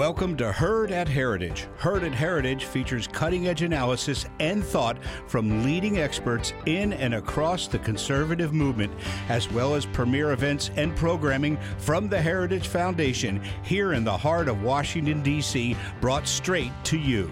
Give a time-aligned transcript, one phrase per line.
[0.00, 1.68] Welcome to Heard at Heritage.
[1.76, 7.68] Heard at Heritage features cutting edge analysis and thought from leading experts in and across
[7.68, 8.94] the conservative movement,
[9.28, 14.48] as well as premier events and programming from the Heritage Foundation here in the heart
[14.48, 17.30] of Washington, D.C., brought straight to you.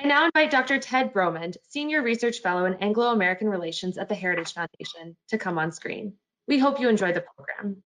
[0.00, 0.80] I now invite Dr.
[0.80, 5.70] Ted Bromund, Senior Research Fellow in Anglo-American Relations at the Heritage Foundation, to come on
[5.70, 6.14] screen.
[6.48, 7.84] We hope you enjoy the program.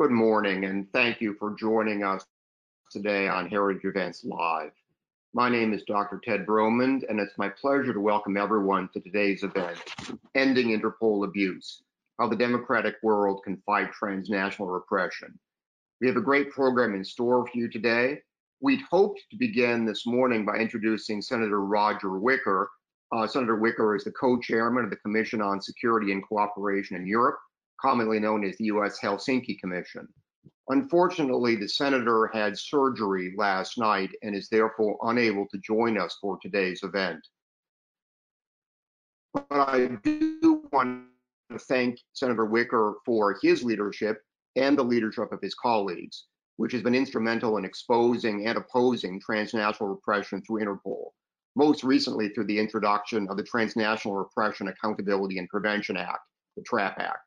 [0.00, 2.24] Good morning, and thank you for joining us
[2.90, 4.72] today on Heritage Events Live.
[5.34, 6.18] My name is Dr.
[6.24, 9.78] Ted Bromund, and it's my pleasure to welcome everyone to today's event,
[10.34, 11.82] Ending Interpol Abuse,
[12.18, 15.38] How the Democratic World Can Fight Transnational Repression.
[16.00, 18.22] We have a great program in store for you today.
[18.62, 22.70] We'd hoped to begin this morning by introducing Senator Roger Wicker.
[23.12, 27.38] Uh, Senator Wicker is the co-chairman of the Commission on Security and Cooperation in Europe,
[27.80, 28.98] commonly known as the U.S.
[29.02, 30.06] Helsinki Commission.
[30.68, 36.38] Unfortunately, the senator had surgery last night and is therefore unable to join us for
[36.40, 37.20] today's event.
[39.32, 41.06] But I do want
[41.50, 44.22] to thank Senator Wicker for his leadership
[44.56, 49.90] and the leadership of his colleagues, which has been instrumental in exposing and opposing transnational
[49.90, 51.10] repression through Interpol,
[51.56, 56.20] most recently through the introduction of the Transnational Repression Accountability and Prevention Act,
[56.56, 57.18] the TRAP Act.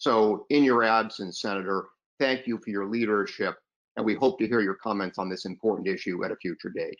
[0.00, 1.84] So in your absence, Senator,
[2.18, 3.56] thank you for your leadership,
[3.96, 6.96] and we hope to hear your comments on this important issue at a future date.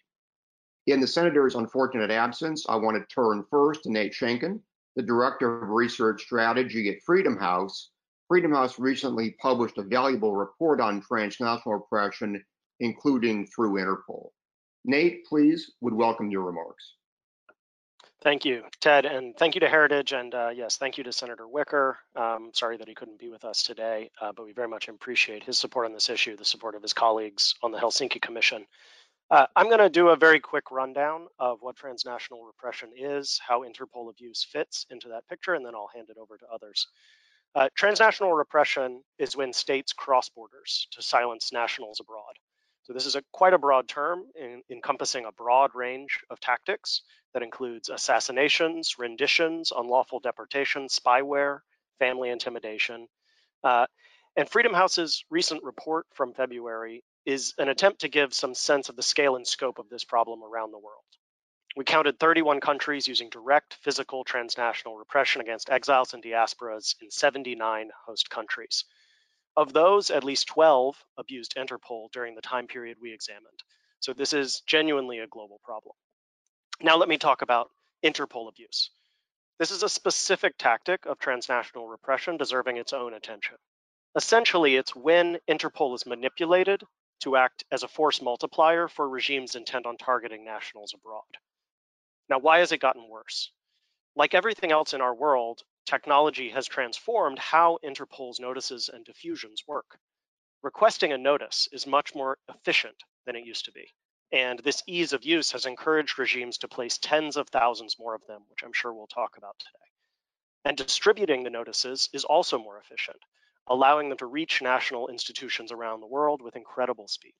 [0.87, 4.61] In the Senator's unfortunate absence, I want to turn first to Nate Schenkkan,
[4.97, 7.89] the Director of Research Strategy at Freedom House.
[8.29, 12.45] Freedom House recently published a valuable report on transnational oppression,
[12.81, 14.29] including through Interpol.
[14.85, 16.97] Nate, please, would welcome your remarks.
[18.23, 21.49] Thank you, Ted, and thank you to Heritage, and uh, yes, thank you to Senator
[21.49, 21.97] Wicker.
[22.15, 25.43] Um, sorry that he couldn't be with us today, uh, but we very much appreciate
[25.43, 28.67] his support on this issue, the support of his colleagues on the Helsinki Commission.
[29.31, 33.63] Uh, I'm going to do a very quick rundown of what transnational repression is, how
[33.63, 36.89] Interpol abuse fits into that picture, and then I'll hand it over to others.
[37.55, 42.35] Uh, transnational repression is when states cross borders to silence nationals abroad.
[42.91, 47.03] So this is a quite a broad term in, encompassing a broad range of tactics
[47.33, 51.61] that includes assassinations, renditions, unlawful deportation, spyware,
[52.01, 53.07] family intimidation.
[53.63, 53.87] Uh,
[54.35, 58.97] and Freedom House's recent report from February is an attempt to give some sense of
[58.97, 61.05] the scale and scope of this problem around the world.
[61.77, 67.91] We counted 31 countries using direct physical transnational repression against exiles and diasporas in 79
[68.05, 68.85] host countries.
[69.57, 73.63] Of those, at least 12 abused Interpol during the time period we examined.
[74.01, 75.95] So this is genuinely a global problem.
[76.81, 77.71] Now let me talk about
[78.03, 78.91] Interpol abuse.
[79.59, 83.57] This is a specific tactic of transnational repression deserving its own attention.
[84.17, 86.83] Essentially, it's when Interpol is manipulated
[87.21, 91.23] to act as a force multiplier for regimes intent on targeting nationals abroad.
[92.31, 93.53] Now, why has it gotten worse?
[94.17, 99.99] Like everything else in our world, technology has transformed how Interpol's notices and diffusions work.
[100.63, 102.97] Requesting a notice is much more efficient
[103.27, 103.87] than it used to be.
[104.33, 108.27] And this ease of use has encouraged regimes to place tens of thousands more of
[108.27, 109.91] them, which I'm sure we'll talk about today.
[110.65, 113.19] And distributing the notices is also more efficient,
[113.67, 117.35] allowing them to reach national institutions around the world with incredible speed.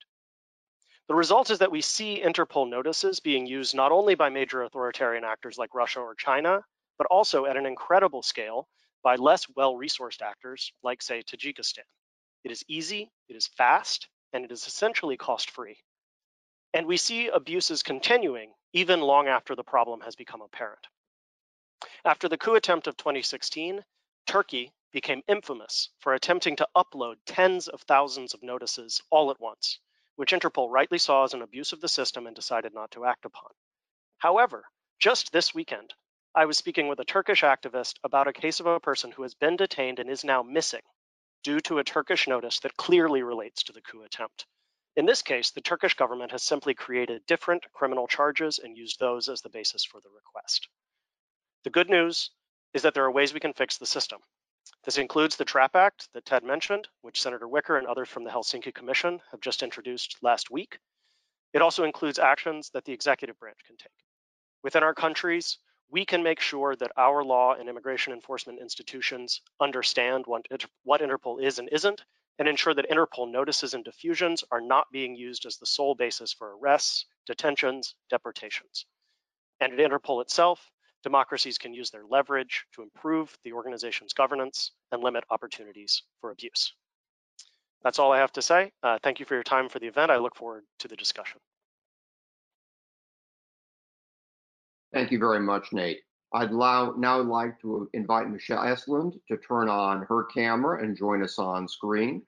[1.07, 5.23] The result is that we see Interpol notices being used not only by major authoritarian
[5.23, 6.63] actors like Russia or China,
[7.01, 8.67] but also at an incredible scale
[9.03, 11.79] by less well-resourced actors like, say, Tajikistan.
[12.43, 15.77] It is easy, it is fast, and it is essentially cost-free.
[16.75, 20.85] And we see abuses continuing even long after the problem has become apparent.
[22.05, 23.83] After the coup attempt of 2016,
[24.27, 29.79] Turkey became infamous for attempting to upload tens of thousands of notices all at once,
[30.17, 33.25] which Interpol rightly saw as an abuse of the system and decided not to act
[33.25, 33.49] upon.
[34.19, 34.65] However,
[34.99, 35.95] just this weekend,
[36.33, 39.33] I was speaking with a Turkish activist about a case of a person who has
[39.33, 40.81] been detained and is now missing
[41.43, 44.45] due to a Turkish notice that clearly relates to the coup attempt.
[44.95, 49.27] In this case, the Turkish government has simply created different criminal charges and used those
[49.27, 50.69] as the basis for the request.
[51.65, 52.31] The good news
[52.73, 54.21] is that there are ways we can fix the system.
[54.85, 58.31] This includes the TRAP Act that Ted mentioned, which Senator Wicker and others from the
[58.31, 60.79] Helsinki Commission have just introduced last week.
[61.51, 63.91] It also includes actions that the executive branch can take.
[64.63, 65.57] Within our countries,
[65.91, 70.45] we can make sure that our law and immigration enforcement institutions understand what,
[70.83, 72.01] what Interpol is and isn't,
[72.39, 76.31] and ensure that Interpol notices and diffusions are not being used as the sole basis
[76.33, 78.85] for arrests, detentions, deportations.
[79.59, 80.71] And at Interpol itself,
[81.03, 86.73] democracies can use their leverage to improve the organization's governance and limit opportunities for abuse.
[87.83, 88.71] That's all I have to say.
[88.81, 90.11] Uh, thank you for your time for the event.
[90.11, 91.39] I look forward to the discussion.
[94.93, 96.01] Thank you very much, Nate.
[96.33, 101.37] I'd now, like to invite Michelle Estlund to turn on her camera and join us
[101.37, 102.23] on screen.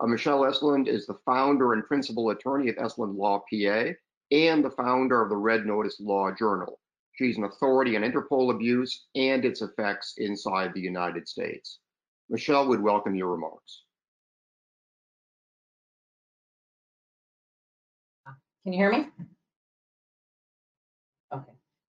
[0.00, 3.92] Uh, Michelle Estlund is the founder and principal attorney at Estlund Law PA
[4.30, 6.80] and the founder of the Red Notice Law Journal.
[7.12, 11.78] She's an authority on Interpol abuse and its effects inside the United States.
[12.28, 13.82] Michelle would welcome your remarks.
[18.64, 19.06] Can you hear me?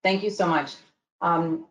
[0.04, 0.76] Thank you so much.
[1.22, 1.68] Um,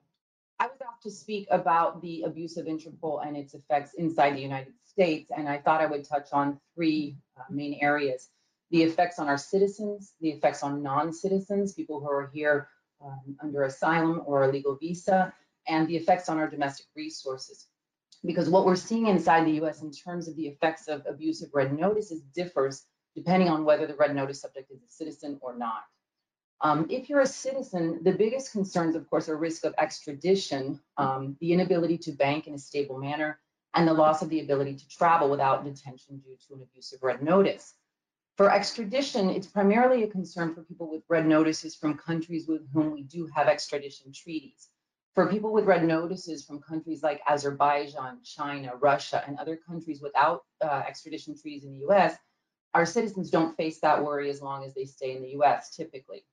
[0.60, 4.40] I was asked to speak about the abuse of Interpol and its effects inside the
[4.40, 8.28] United States, and I thought I would touch on three uh, main areas.
[8.70, 12.68] The effects on our citizens, the effects on non-citizens, people who are here
[13.02, 15.32] um, under asylum or a legal visa,
[15.66, 17.68] and the effects on our domestic resources.
[18.24, 21.72] Because what we're seeing inside the US in terms of the effects of abusive red
[21.72, 22.84] notices differs
[23.14, 25.84] depending on whether the red notice subject is a citizen or not.
[26.60, 31.36] Um, if you're a citizen, the biggest concerns, of course, are risk of extradition, um,
[31.40, 33.38] the inability to bank in a stable manner,
[33.74, 37.22] and the loss of the ability to travel without detention due to an abusive red
[37.22, 37.74] notice.
[38.36, 42.92] For extradition, it's primarily a concern for people with red notices from countries with whom
[42.92, 44.68] we do have extradition treaties.
[45.14, 50.44] For people with red notices from countries like Azerbaijan, China, Russia, and other countries without
[50.60, 52.16] uh, extradition treaties in the US,
[52.74, 56.24] our citizens don't face that worry as long as they stay in the US typically.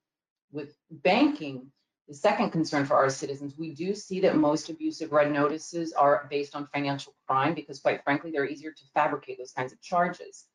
[0.51, 1.71] With banking,
[2.07, 6.27] the second concern for our citizens, we do see that most abusive red notices are
[6.29, 10.45] based on financial crime because quite frankly, they're easier to fabricate those kinds of charges.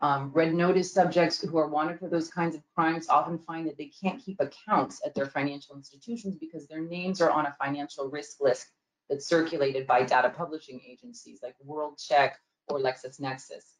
[0.00, 3.78] Um, red notice subjects who are wanted for those kinds of crimes often find that
[3.78, 8.10] they can't keep accounts at their financial institutions because their names are on a financial
[8.10, 8.66] risk list
[9.08, 12.32] that's circulated by data publishing agencies like WorldCheck
[12.68, 13.76] or LexisNexis.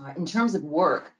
[0.00, 1.12] Uh, in terms of work,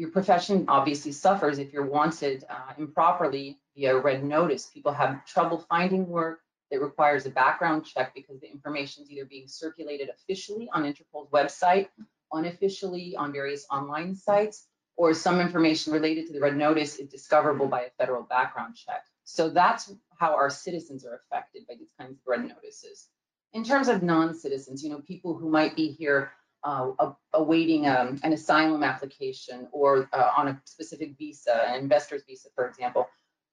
[0.00, 4.64] your profession obviously suffers if you're wanted uh, improperly via red notice.
[4.64, 9.26] People have trouble finding work that requires a background check because the information is either
[9.26, 11.88] being circulated officially on Interpol's website,
[12.32, 17.66] unofficially on various online sites, or some information related to the red notice is discoverable
[17.66, 19.04] by a federal background check.
[19.24, 23.08] So that's how our citizens are affected by these kinds of red notices.
[23.52, 26.32] In terms of non-citizens, you know, people who might be here
[26.64, 32.48] uh, awaiting um, an asylum application or uh, on a specific visa, an investor's visa,
[32.54, 33.08] for example,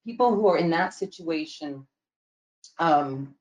[0.06, 1.86] people who are in that situation,
[2.80, 3.36] um,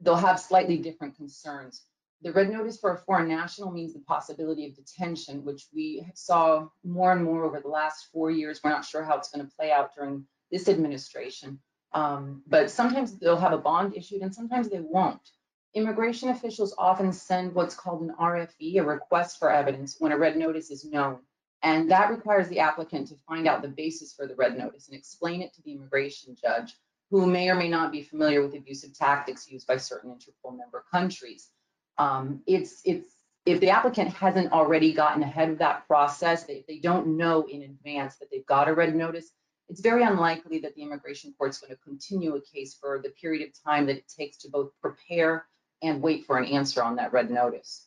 [0.00, 1.82] they'll have slightly different concerns.
[2.22, 6.68] The red notice for a foreign national means the possibility of detention, which we saw
[6.84, 8.60] more and more over the last four years.
[8.62, 11.58] We're not sure how it's going to play out during this administration.
[11.92, 15.28] Um, but sometimes they'll have a bond issued and sometimes they won't.
[15.74, 20.36] Immigration officials often send what's called an RFE, a request for evidence, when a red
[20.36, 21.20] notice is known.
[21.62, 24.96] And that requires the applicant to find out the basis for the red notice and
[24.96, 26.74] explain it to the immigration judge,
[27.10, 30.84] who may or may not be familiar with abusive tactics used by certain Interpol member
[30.90, 31.50] countries.
[31.98, 33.14] Um, it's, it's,
[33.46, 37.62] if the applicant hasn't already gotten ahead of that process, they, they don't know in
[37.62, 39.30] advance that they've got a red notice,
[39.68, 43.10] it's very unlikely that the immigration court is going to continue a case for the
[43.10, 45.46] period of time that it takes to both prepare
[45.82, 47.86] and wait for an answer on that red notice.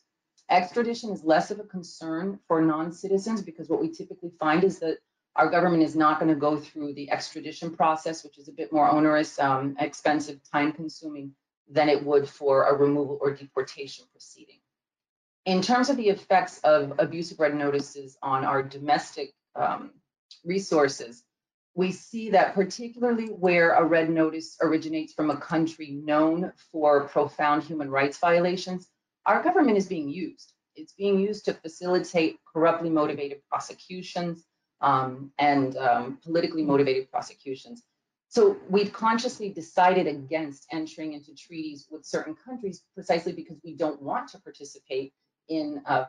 [0.50, 4.98] Extradition is less of a concern for non-citizens because what we typically find is that
[5.36, 8.72] our government is not going to go through the extradition process, which is a bit
[8.72, 11.32] more onerous, um, expensive, time-consuming
[11.68, 14.60] than it would for a removal or deportation proceeding.
[15.46, 19.90] In terms of the effects of abusive red notices on our domestic um,
[20.44, 21.24] resources,
[21.74, 27.64] we see that particularly where a red notice originates from a country known for profound
[27.64, 28.88] human rights violations,
[29.26, 30.52] our government is being used.
[30.76, 34.44] It's being used to facilitate corruptly motivated prosecutions
[34.80, 37.82] um, and um, politically motivated prosecutions.
[38.28, 44.02] So we've consciously decided against entering into treaties with certain countries precisely because we don't
[44.02, 45.12] want to participate
[45.48, 46.06] in uh,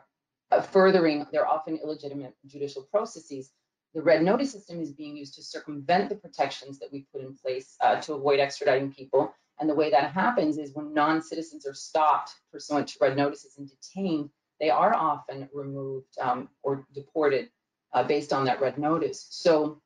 [0.50, 3.52] uh, furthering their often illegitimate judicial processes
[3.96, 7.34] the red notice system is being used to circumvent the protections that we put in
[7.34, 9.34] place uh, to avoid extraditing people.
[9.58, 13.66] And the way that happens is when non-citizens are stopped pursuant to red notices and
[13.66, 14.28] detained,
[14.60, 17.48] they are often removed um, or deported
[17.94, 19.28] uh, based on that red notice.
[19.30, 19.80] So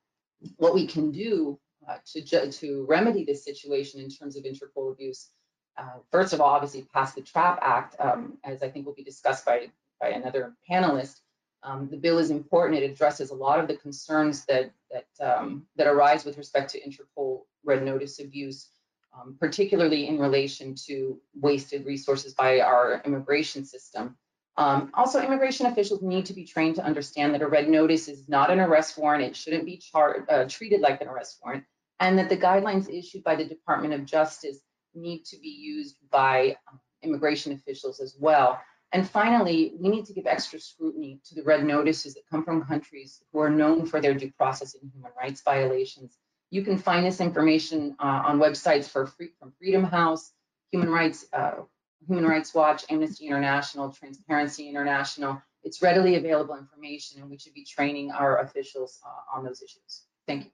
[0.56, 5.30] what we can do uh, to, to remedy this situation in terms of Interpol abuse,
[5.78, 9.04] uh, first of all, obviously pass the TRAP Act, um, as I think will be
[9.04, 11.20] discussed by, by another panelist,
[11.62, 12.82] um, the bill is important.
[12.82, 16.80] It addresses a lot of the concerns that that um, that arise with respect to
[16.80, 18.70] Interpol red notice abuse.
[19.18, 24.16] um, particularly in relation to wasted resources by our immigration system.
[24.56, 28.28] Um, also, immigration officials need to be trained to understand that a red notice is
[28.28, 29.24] not an arrest warrant.
[29.24, 31.64] It shouldn't be uh, treated like an arrest warrant,
[31.98, 34.58] and that the guidelines issued by the Department of Justice
[34.94, 38.60] need to be used by um, immigration officials as well.
[38.92, 42.64] And finally, we need to give extra scrutiny to the red notices that come from
[42.64, 46.18] countries who are known for their due process and human rights violations.
[46.50, 50.32] You can find this information uh, on websites for free, from Freedom House,
[50.72, 51.62] Human Rights, uh,
[52.08, 55.40] Human Rights Watch, Amnesty International, Transparency International.
[55.62, 60.02] It's readily available information, and we should be training our officials uh, on those issues.
[60.26, 60.50] Thank you.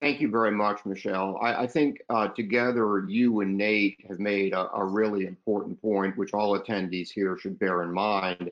[0.00, 1.38] Thank you very much, Michelle.
[1.42, 6.16] I, I think uh, together you and Nate have made a, a, really important point,
[6.16, 8.50] which all attendees here should bear in mind.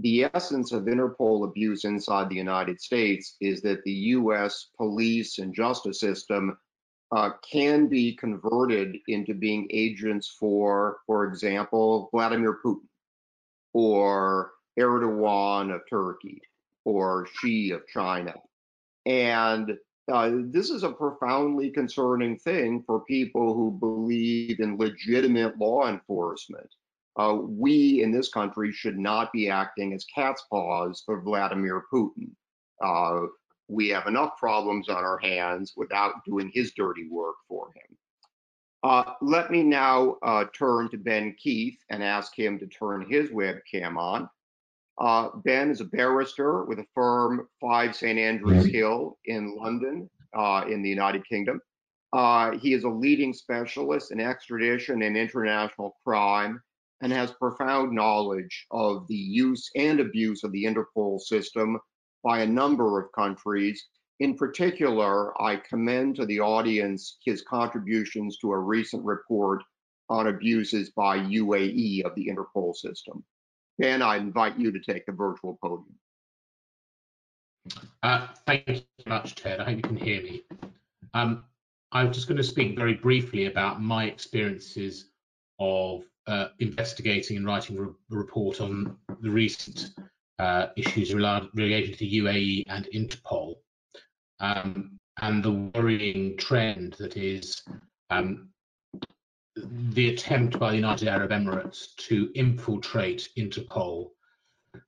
[0.00, 4.70] The essence of Interpol abuse inside the United States is that the U.S.
[4.76, 6.58] police and justice system
[7.14, 12.88] uh, can be converted into being agents for, for example, Vladimir Putin
[13.72, 16.40] or Erdogan of Turkey
[16.84, 18.34] or Xi of China.
[19.06, 19.78] And
[20.12, 26.68] uh, this is a profoundly concerning thing for people who believe in legitimate law enforcement.
[27.16, 32.30] Uh, we in this country should not be acting as cat's paws for Vladimir Putin.
[32.82, 33.26] Uh,
[33.68, 37.96] we have enough problems on our hands without doing his dirty work for him.
[38.82, 43.30] Uh, let me now uh, turn to Ben Keith and ask him to turn his
[43.30, 44.28] webcam on.
[44.98, 48.18] Uh, ben is a barrister with a firm 5 St.
[48.18, 51.60] Andrews Hill in London, uh, in the United Kingdom.
[52.12, 56.60] Uh, he is a leading specialist in extradition and international crime
[57.02, 61.78] and has profound knowledge of the use and abuse of the Interpol system
[62.22, 63.84] by a number of countries.
[64.20, 69.64] In particular, I commend to the audience his contributions to a recent report
[70.08, 73.24] on abuses by UAE of the Interpol system.
[73.78, 75.98] Ben, I invite you to take the virtual podium.
[78.02, 79.60] Uh, thank you very much, Ted.
[79.60, 80.42] I hope you can hear me.
[81.14, 81.44] Um,
[81.92, 85.10] I'm just going to speak very briefly about my experiences
[85.58, 89.90] of uh, investigating and writing a report on the recent
[90.38, 93.56] uh, issues related to UAE and Interpol,
[94.40, 97.62] um, and the worrying trend that is
[98.10, 98.48] um,
[99.56, 104.10] the attempt by the United Arab Emirates to infiltrate Interpol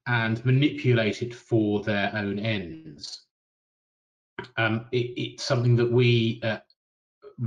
[0.07, 3.27] and manipulate it for their own ends.
[4.57, 6.59] Um, it, it's something that we, uh,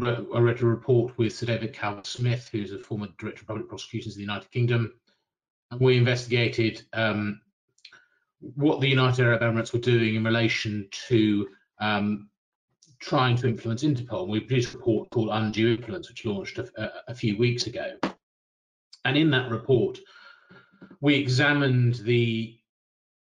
[0.02, 3.68] I read a report with Sir David Calvert Smith, who's a former Director of Public
[3.68, 4.94] Prosecutions in the United Kingdom,
[5.72, 7.42] and we investigated um,
[8.40, 11.48] what the United Arab Emirates were doing in relation to
[11.82, 12.29] um,
[13.00, 14.28] trying to influence Interpol.
[14.28, 17.98] We produced a report called Undue Influence, which launched a, a few weeks ago.
[19.06, 20.00] And in that report,
[21.02, 22.58] we examined the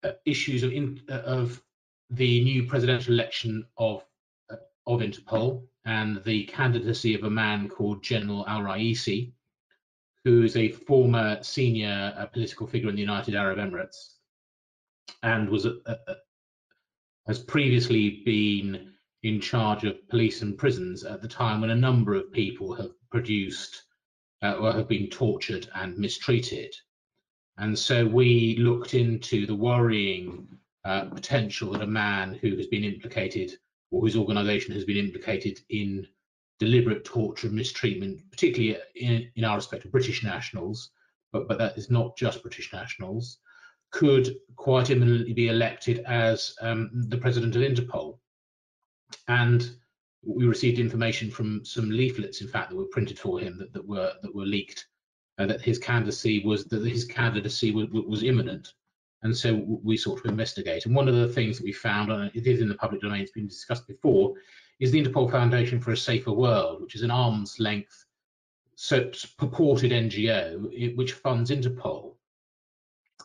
[0.04, 1.62] uh, issues of, in, uh, of
[2.10, 4.06] the new presidential election of
[4.50, 4.56] uh,
[4.88, 9.32] of Interpol and the candidacy of a man called General Al Raisi,
[10.24, 14.16] who is a former senior uh, political figure in the United Arab Emirates
[15.24, 15.68] and was
[17.28, 18.94] has previously been
[19.26, 22.92] in charge of police and prisons at the time when a number of people have
[23.10, 23.82] produced
[24.44, 26.72] uh, or have been tortured and mistreated.
[27.58, 30.48] And so we looked into the worrying
[30.84, 33.52] uh, potential that a man who has been implicated
[33.90, 36.06] or whose organization has been implicated in
[36.60, 40.92] deliberate torture and mistreatment, particularly in, in our respect of British nationals,
[41.34, 43.40] but, but that is not just British nationals,
[43.92, 48.20] could quite imminently be elected as um, the president of Interpol.
[49.28, 49.70] And
[50.24, 53.88] we received information from some leaflets, in fact, that were printed for him that, that
[53.88, 54.86] were that were leaked,
[55.38, 58.74] uh, that his candidacy was that his candidacy was, was imminent.
[59.24, 60.86] And so we sought to investigate.
[60.86, 63.22] And one of the things that we found, and it is in the public domain,
[63.22, 64.36] it's been discussed before,
[64.80, 68.06] is the Interpol Foundation for a Safer World, which is an arm's length
[68.76, 72.16] so purported NGO which funds Interpol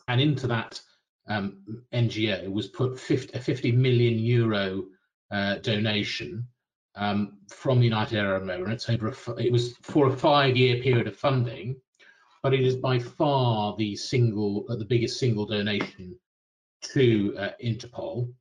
[0.07, 0.81] and into that
[1.27, 4.85] um, NGO was put 50, a 50 million euro
[5.31, 6.45] uh, donation
[6.95, 11.15] um, from the United Arab Emirates over a, it was for a five-year period of
[11.15, 11.75] funding,
[12.43, 16.15] but it is by far the single, uh, the biggest single donation
[16.81, 18.33] to uh, Interpol.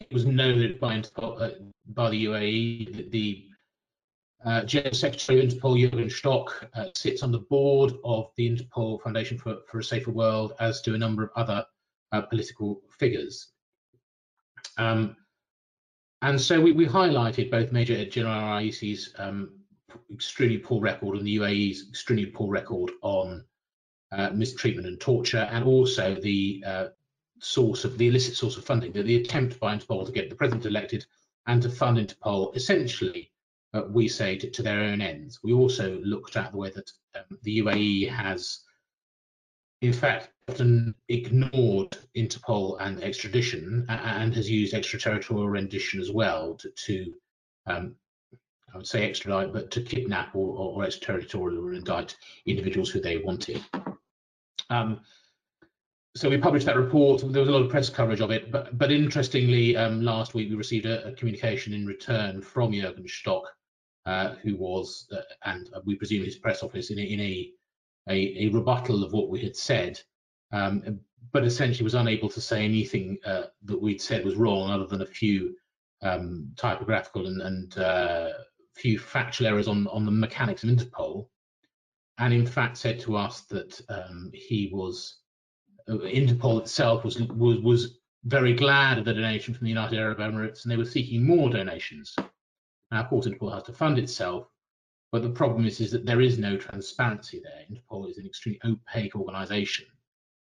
[0.00, 1.50] It was noted by Interpol, uh,
[1.88, 3.46] by the UAE that the
[4.44, 9.38] uh, General Secretary of Interpol, Jürgen Stock, sits on the board of the Interpol Foundation
[9.38, 11.64] for, for a Safer World, as do a number of other
[12.30, 13.48] political figures.
[14.76, 15.16] Um,
[16.24, 19.50] and so we, we, highlighted both Major General Raisi's um,
[20.12, 23.44] extremely poor record and the UAE's extremely poor record on
[24.10, 26.86] uh, mistreatment and torture, and also the uh,
[27.40, 30.64] source of the illicit source of funding, the attempt by Interpol to get the president
[30.66, 31.04] elected
[31.46, 33.30] and to fund Interpol essentially,
[33.74, 35.40] uh, we say, to, to, their own ends.
[35.42, 38.60] We also looked at the way that um, the UAE has,
[39.86, 46.70] in fact, often ignored Interpol and extradition and has used extraterritorial rendition as well to,
[46.70, 47.14] to
[47.66, 47.96] um,
[48.74, 53.00] I would say extradite, but to kidnap or, or, or extraterritorial or indict individuals who
[53.00, 53.62] they wanted.
[54.68, 55.00] Um,
[56.16, 57.20] so we published that report.
[57.20, 60.50] There was a lot of press coverage of it, but but interestingly, um, last week
[60.50, 63.44] we received a, a, communication in return from Jürgen Stock,
[64.06, 67.50] uh, who was, uh, and we presume his press office, in in a,
[68.08, 70.00] a, a rebuttal of what we had said,
[70.52, 71.00] um,
[71.32, 75.02] but essentially was unable to say anything uh, that we'd said was wrong, other than
[75.02, 75.56] a few
[76.02, 78.28] um, typographical and, and uh,
[78.74, 81.28] few factual errors on on the mechanics of Interpol,
[82.18, 85.20] and in fact said to us that um, he was
[85.88, 90.62] Interpol itself was was was very glad of the donation from the United Arab Emirates,
[90.62, 92.14] and they were seeking more donations.
[92.90, 94.48] Now, of course, Interpol has to fund itself,
[95.14, 97.62] but the problem is, is that there is no transparency there.
[97.70, 99.86] Interpol is an extremely opaque organisation,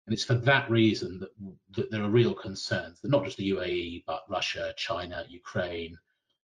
[0.06, 1.30] and it's for that reason that,
[1.72, 5.98] that there are real concerns that not just the UAE, but Russia, China, Ukraine,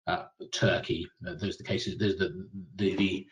[0.09, 3.29] uh, Turkey, uh, those are the cases, those the, the, the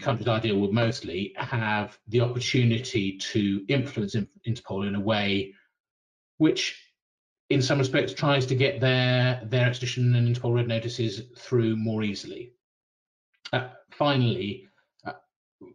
[0.00, 5.54] countries I deal with mostly have the opportunity to influence Interpol in a way
[6.38, 6.84] which,
[7.48, 12.02] in some respects, tries to get their their extradition and Interpol red notices through more
[12.02, 12.54] easily.
[13.52, 14.66] Uh, finally,
[15.04, 15.12] uh,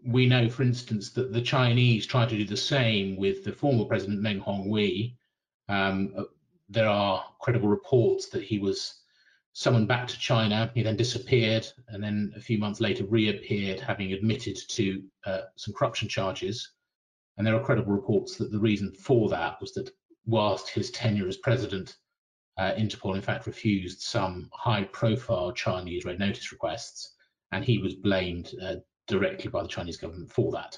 [0.06, 3.86] we know, for instance, that the Chinese tried to do the same with the former
[3.86, 5.16] president Meng Hongwei.
[5.70, 6.24] Um, uh,
[6.70, 9.02] there are credible reports that he was
[9.54, 10.72] summoned back to China.
[10.74, 15.74] He then disappeared and then a few months later reappeared, having admitted to uh, some
[15.74, 16.74] corruption charges.
[17.38, 19.92] And there are credible reports that the reason for that was that
[20.26, 21.98] whilst his tenure as president,
[22.58, 27.16] uh, Interpol in fact refused some high profile Chinese red notice requests,
[27.52, 28.76] and he was blamed uh,
[29.08, 30.78] directly by the Chinese government for that.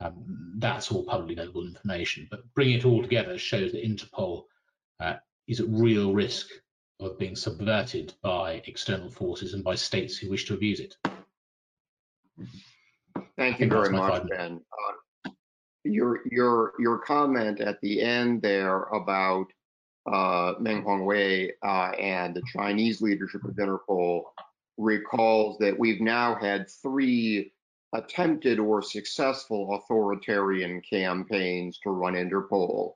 [0.00, 4.44] Um, that's all publicly available information, but bringing it all together shows that Interpol
[5.00, 5.14] uh,
[5.46, 6.48] is at real risk
[7.00, 10.96] of being subverted by external forces and by states who wish to abuse it.
[13.36, 14.60] Thank you very much, Ben.
[14.72, 15.30] Uh,
[15.84, 19.46] your your your comment at the end there about
[20.10, 24.22] uh, Meng Hongwei uh, and the Chinese leadership of Interpol
[24.76, 27.52] recalls that we've now had three
[27.94, 32.94] attempted or successful authoritarian campaigns to run Interpol.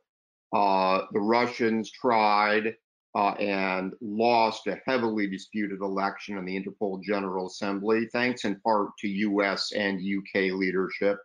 [0.52, 2.74] Uh, the Russians tried
[3.14, 8.90] uh, and lost a heavily disputed election in the Interpol General Assembly, thanks in part
[8.98, 11.18] to US and UK leadership.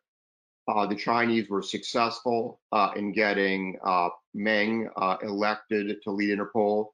[0.67, 6.87] Uh, the Chinese were successful uh, in getting uh, Meng uh, elected to lead Interpol.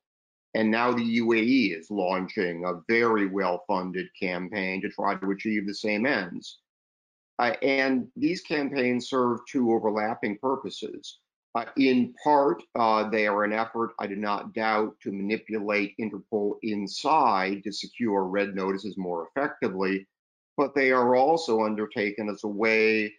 [0.56, 5.68] And now the UAE is launching a very well funded campaign to try to achieve
[5.68, 6.60] the same ends.
[7.38, 11.20] Uh, and these campaigns serve two overlapping purposes.
[11.56, 16.58] Uh, in part, uh, they are an effort, I do not doubt, to manipulate Interpol
[16.62, 20.08] inside to secure red notices more effectively,
[20.58, 23.14] but they are also undertaken as a way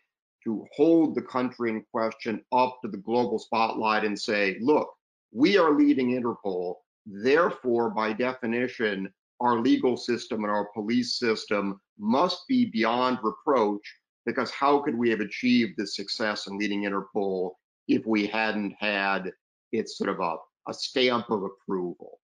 [0.45, 4.89] to hold the country in question up to the global spotlight and say, look,
[5.33, 6.77] we are leading Interpol.
[7.13, 13.83] Therefore, by definition, our legal system and our police system must be beyond reproach
[14.27, 17.53] because how could we have achieved this success in leading Interpol
[17.89, 19.33] if we hadn't had
[19.73, 20.37] its sort of a,
[20.69, 22.21] a stamp of approval.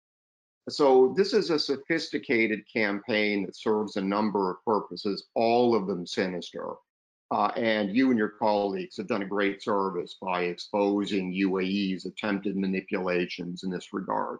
[0.68, 6.06] So this is a sophisticated campaign that serves a number of purposes, all of them
[6.06, 6.74] sinister.
[7.32, 12.56] Uh, and you and your colleagues have done a great service by exposing UAE's attempted
[12.56, 14.38] manipulations in this regard.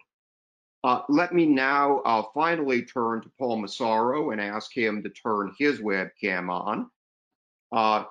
[0.87, 5.53] Uh, let me now uh, finally turn to Paul Massaro and ask him to turn
[5.59, 6.89] his webcam on.
[7.73, 8.05] Uh,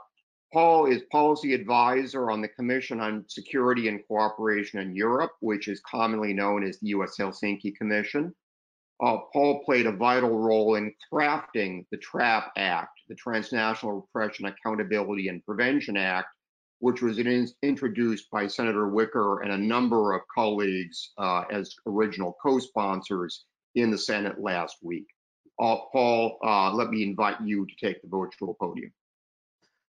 [0.53, 5.81] Paul is policy advisor on the Commission on Security and Cooperation in Europe, which is
[5.91, 8.35] commonly known as the US Helsinki Commission.
[9.03, 15.29] Uh, Paul played a vital role in crafting the TRAP Act, the Transnational Repression, Accountability,
[15.29, 16.29] and Prevention Act,
[16.81, 22.37] which was in, introduced by Senator Wicker and a number of colleagues uh, as original
[22.43, 25.07] co-sponsors in the Senate last week.
[25.59, 28.93] Uh, Paul, uh, let me invite you to take the virtual podium.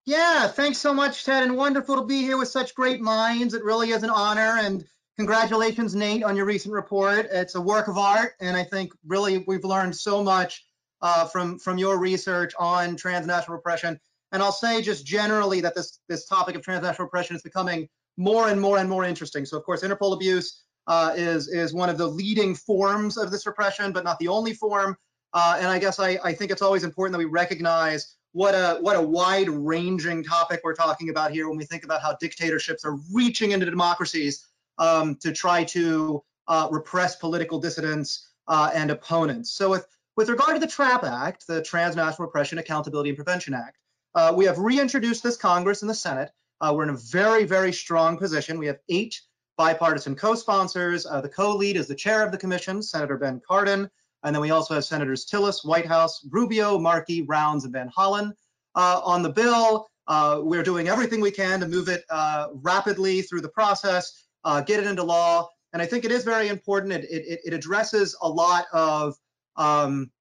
[0.05, 3.53] Yeah, thanks so much, Ted, and wonderful to be here with such great minds.
[3.53, 4.83] It really is an honor, and
[5.17, 7.27] congratulations, Nate, on your recent report.
[7.31, 10.65] It's a work of art, and I think really we've learned so much
[11.03, 13.99] uh, from from your research on transnational repression.
[14.31, 18.49] And I'll say just generally that this this topic of transnational repression is becoming more
[18.49, 19.45] and more and more interesting.
[19.45, 23.45] So of course, Interpol abuse uh, is is one of the leading forms of this
[23.45, 24.97] repression, but not the only form.
[25.33, 28.77] Uh, and I guess I, I think it's always important that we recognize what a
[28.81, 32.97] what a wide-ranging topic we're talking about here when we think about how dictatorships are
[33.13, 39.51] reaching into democracies um, to try to uh, repress political dissidents uh, and opponents.
[39.51, 39.85] So with
[40.17, 43.77] with regard to the TRAP Act, the Transnational Repression Accountability and Prevention Act,
[44.15, 46.31] uh, we have reintroduced this Congress and the Senate.
[46.59, 48.59] Uh, we're in a very, very strong position.
[48.59, 49.19] We have eight
[49.57, 51.05] bipartisan co-sponsors.
[51.05, 53.89] Uh, the co-lead is the chair of the commission, Senator Ben Cardin.
[54.23, 58.31] And then we also have Senators Tillis, Whitehouse, Rubio, Markey, Rounds, and Van Hollen
[58.75, 59.87] uh, on the bill.
[60.07, 64.27] Uh, we're doing everything we can to move it uh, rapidly through the process,
[64.65, 65.47] get it into law.
[65.73, 66.91] And I think it is very important.
[66.93, 69.15] It, it, it addresses a lot of
[69.55, 70.11] um,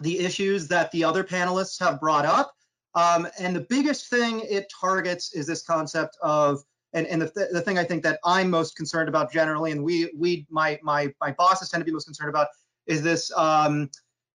[0.00, 2.52] the issues that the other panelists have brought up.
[2.94, 6.62] Um, and the biggest thing it targets is this concept of
[6.94, 9.84] and, and the, th the thing I think that I'm most concerned about generally, and
[9.84, 12.48] we we my my my bosses tend to be most concerned about
[12.86, 13.90] is this um,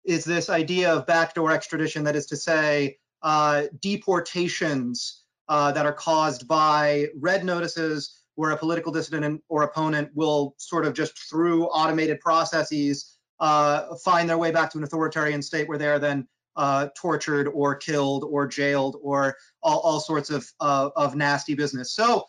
[0.03, 5.93] is this idea of backdoor extradition, that is to say, uh, deportations uh, that are
[5.93, 11.65] caused by red notices where a political dissident or opponent will sort of just through
[11.67, 16.27] automated processes uh, find their way back to an authoritarian state where they are then
[16.55, 21.93] uh, tortured or killed or jailed or all, all sorts of, uh, of nasty business.
[21.93, 22.25] So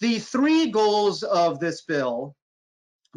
[0.00, 2.34] the three goals of this bill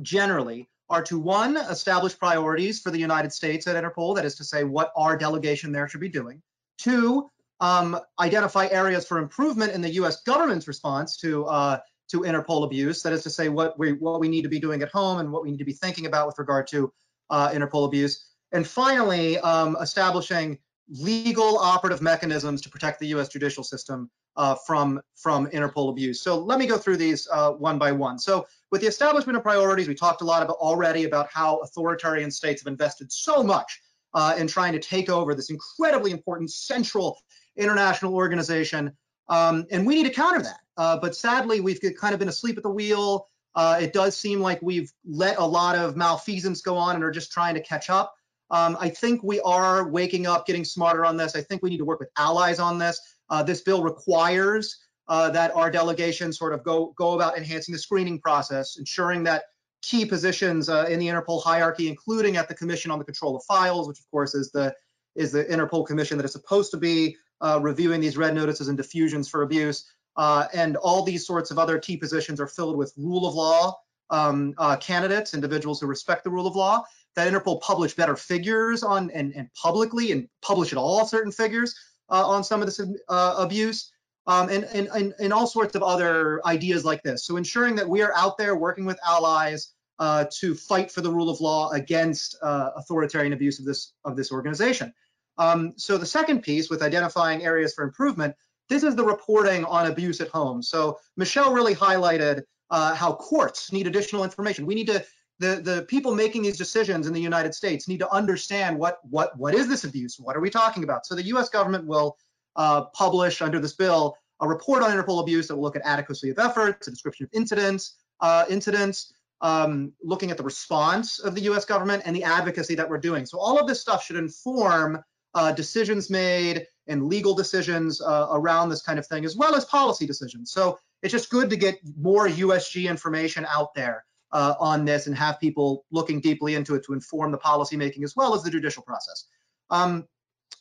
[0.01, 4.43] generally are to one, establish priorities for the United States at Interpol, that is to
[4.43, 6.41] say what our delegation there should be doing.
[6.77, 12.63] Two, um, identify areas for improvement in the US government's response to uh, to Interpol
[12.63, 15.19] abuse, that is to say what we what we need to be doing at home
[15.19, 16.91] and what we need to be thinking about with regard to
[17.29, 18.25] uh, Interpol abuse.
[18.53, 25.01] And finally, um, establishing legal operative mechanisms to protect the US judicial system uh, from,
[25.15, 26.21] from Interpol abuse.
[26.21, 28.19] So let me go through these uh, one by one.
[28.19, 32.31] So with the establishment of priorities, we talked a lot about already about how authoritarian
[32.31, 33.81] states have invested so much
[34.13, 37.19] uh, in trying to take over this incredibly important central
[37.55, 38.91] international organization.
[39.29, 40.59] Um, and we need to counter that.
[40.75, 43.29] Uh, but sadly, we've kind of been asleep at the wheel.
[43.55, 47.11] Uh, it does seem like we've let a lot of malfeasance go on and are
[47.11, 48.15] just trying to catch up.
[48.53, 51.35] Um, I think we are waking up, getting smarter on this.
[51.35, 53.01] I think we need to work with allies on this.
[53.31, 57.79] Uh, this bill requires uh, that our delegation sort of go go about enhancing the
[57.79, 59.45] screening process, ensuring that
[59.81, 63.43] key positions uh, in the Interpol hierarchy, including at the Commission on the Control of
[63.45, 64.71] Files, which of course is the
[65.15, 68.77] is the Interpol commission that is supposed to be uh, reviewing these red notices and
[68.77, 72.93] diffusions for abuse, uh, and all these sorts of other key positions are filled with
[72.97, 73.75] rule of law
[74.11, 76.83] um, uh, candidates, individuals who respect the rule of law.
[77.15, 81.76] That Interpol publish better figures on and, and publicly and publish at all certain figures
[82.10, 83.91] uh, on some of this uh, abuse,
[84.28, 87.26] um, and, and, and, and, all sorts of other ideas like this.
[87.26, 91.12] So ensuring that we are out there working with allies uh, to fight for the
[91.12, 94.93] rule of law against uh, authoritarian abuse of this, of this organization.
[95.38, 98.36] Um, so the second piece with identifying areas for improvement,
[98.69, 100.62] this is the reporting on abuse at home.
[100.62, 104.65] So Michelle really highlighted uh, how courts need additional information.
[104.65, 105.04] We need to
[105.43, 109.38] the the people making these decisions in the United States need to understand what what
[109.38, 110.19] what is this abuse?
[110.19, 111.06] What are we talking about?
[111.06, 111.49] So the U.S.
[111.49, 112.17] government will
[112.56, 116.29] uh, publish under this bill a report on Interpol abuse that will look at adequacy
[116.29, 121.41] of efforts, a description of incidents, uh, incidents, um, looking at the response of the
[121.41, 121.65] U.S.
[121.65, 123.25] government and the advocacy that we're doing.
[123.25, 125.03] So all of this stuff should inform
[125.34, 129.65] uh, decisions made and legal decisions uh, around this kind of thing, as well as
[129.65, 130.51] policy decisions.
[130.51, 135.15] So it's just good to get more USG information out there uh, on this and
[135.15, 138.83] have people looking deeply into it to inform the policymaking as well as the judicial
[138.83, 139.25] process.
[139.69, 140.07] Um,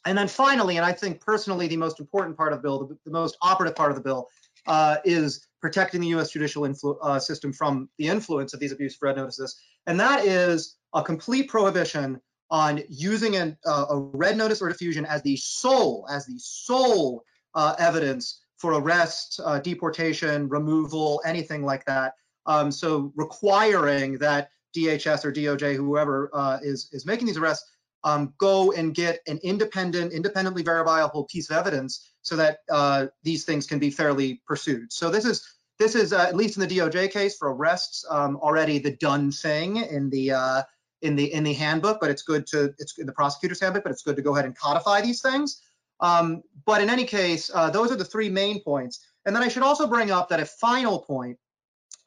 [0.05, 2.99] and then finally, and I think personally the most important part of the bill, the,
[3.05, 4.29] the most operative part of the bill,
[4.67, 6.31] uh, is protecting the U.S.
[6.31, 6.69] judicial
[7.03, 11.03] uh, system from the influence of these abuse of red notices, and that is a
[11.03, 16.27] complete prohibition on using an, uh, a red notice or diffusion as the sole, as
[16.27, 22.13] the sole uh, evidence for arrest, uh, deportation, removal, anything like that.
[22.47, 27.71] Um, so requiring that DHS or DOJ, whoever uh, is is making these arrests,
[28.05, 33.45] um, go and get an independent, independently verifiable piece of evidence so that uh, these
[33.45, 34.93] things can be fairly pursued.
[34.93, 35.47] So this is
[35.79, 39.31] this is uh, at least in the DOJ case for arrests um, already the done
[39.31, 40.63] thing in the uh,
[41.03, 43.93] in the in the handbook, but it's good to it's in the prosecutor's handbook, but
[43.93, 45.63] it's good to go ahead and codify these things.
[46.01, 49.07] Um, but in any case, uh, those are the three main points.
[49.25, 51.39] And then I should also bring up that a final point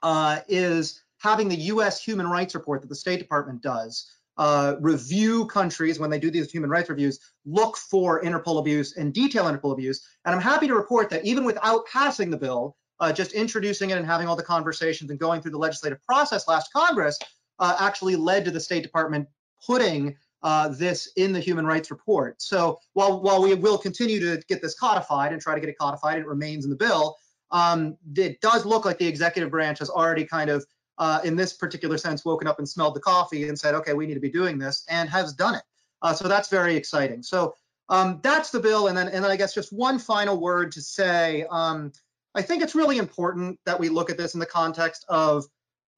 [0.03, 5.45] uh, is having the US human rights report that the State Department does uh, review
[5.45, 9.71] countries when they do these human rights reviews, look for Interpol abuse and detail Interpol
[9.71, 10.05] abuse.
[10.25, 13.97] And I'm happy to report that even without passing the bill, uh, just introducing it
[13.97, 17.17] and having all the conversations and going through the legislative process last Congress
[17.59, 19.27] uh, actually led to the State Department
[19.65, 22.41] putting uh, this in the human rights report.
[22.41, 25.77] So while while we will continue to get this codified and try to get it
[25.77, 27.15] codified, it remains in the bill.
[27.51, 30.65] Um, it does look like the executive branch has already kind of,
[30.97, 34.05] uh, in this particular sense, woken up and smelled the coffee and said, okay, we
[34.05, 35.63] need to be doing this, and has done it.
[36.01, 37.23] Uh, so that's very exciting.
[37.23, 37.55] So
[37.89, 40.81] um, that's the bill, and then and then I guess just one final word to
[40.81, 41.45] say.
[41.49, 41.91] Um,
[42.33, 45.45] I think it's really important that we look at this in the context of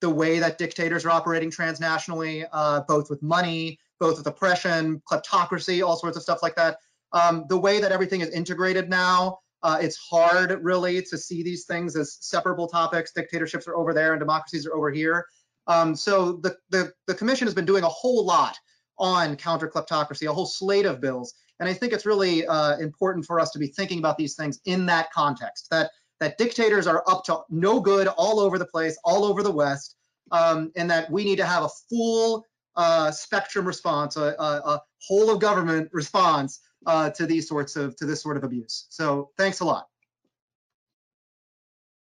[0.02, 5.86] the way that dictators are operating transnationally, uh, both with money, both with oppression, kleptocracy,
[5.86, 6.78] all sorts of stuff like that.
[7.14, 11.66] Um, the way that everything is integrated now, uh, it's hard really to see these
[11.66, 13.12] things as separable topics.
[13.14, 15.26] Dictatorships are over there and democracies are over here.
[15.68, 18.58] Um, so the, the, the commission has been doing a whole lot
[19.00, 21.34] on counter kleptocracy, a whole slate of bills.
[21.60, 24.60] And I think it's really uh, important for us to be thinking about these things
[24.66, 25.90] in that context, that
[26.20, 29.98] that dictators are up to no good all over the place, all over the West,
[30.32, 32.44] um, and that we need to have a full
[32.76, 37.96] uh, spectrum response, a, a, a, whole of government response uh, to these sorts of
[37.98, 38.88] to this sort of abuse.
[38.90, 39.88] So thanks a lot.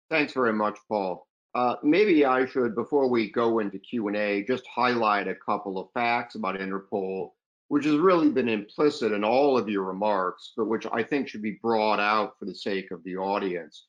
[0.10, 1.28] Thanks very much, Paul.
[1.56, 6.36] Uh, maybe I should, before we go into Q&A, just highlight a couple of facts
[6.36, 7.32] about Interpol,
[7.70, 11.42] which has really been implicit in all of your remarks, but which I think should
[11.42, 13.86] be brought out for the sake of the audience.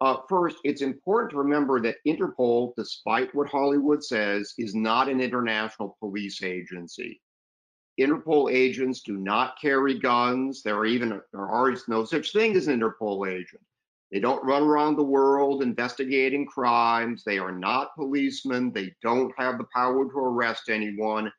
[0.00, 5.20] Uh, first, it's important to remember that Interpol, despite what Hollywood says, is not an
[5.20, 7.20] international police agency.
[7.98, 10.62] Interpol agents do not carry guns.
[10.62, 13.62] There are even there are no such thing as an Interpol agent.
[14.12, 17.22] They don't run around the world investigating crimes.
[17.24, 18.72] They are not policemen.
[18.72, 21.32] They don't have the power to arrest anyone.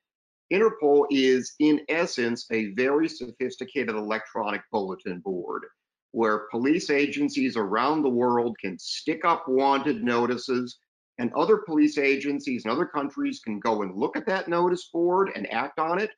[0.52, 5.64] Interpol is, in essence, a very sophisticated electronic bulletin board
[6.12, 10.80] where police agencies around the world can stick up wanted notices
[11.18, 15.30] and other police agencies in other countries can go and look at that notice board
[15.36, 16.12] and act on it,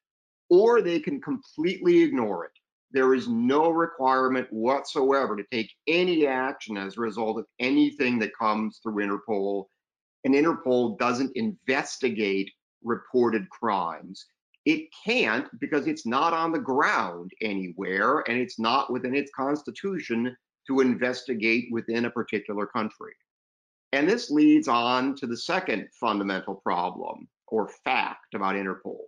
[0.54, 2.52] or they can completely ignore it.
[2.92, 8.38] There is no requirement whatsoever to take any action as a result of anything that
[8.38, 9.66] comes through Interpol.
[10.24, 12.52] And Interpol doesn't investigate
[12.84, 14.28] reported crimes.
[14.66, 20.38] It can't because it's not on the ground anywhere and it's not within its constitution
[20.68, 23.14] to investigate within a particular country.
[23.92, 29.00] And this leads on to the second fundamental problem or fact about Interpol.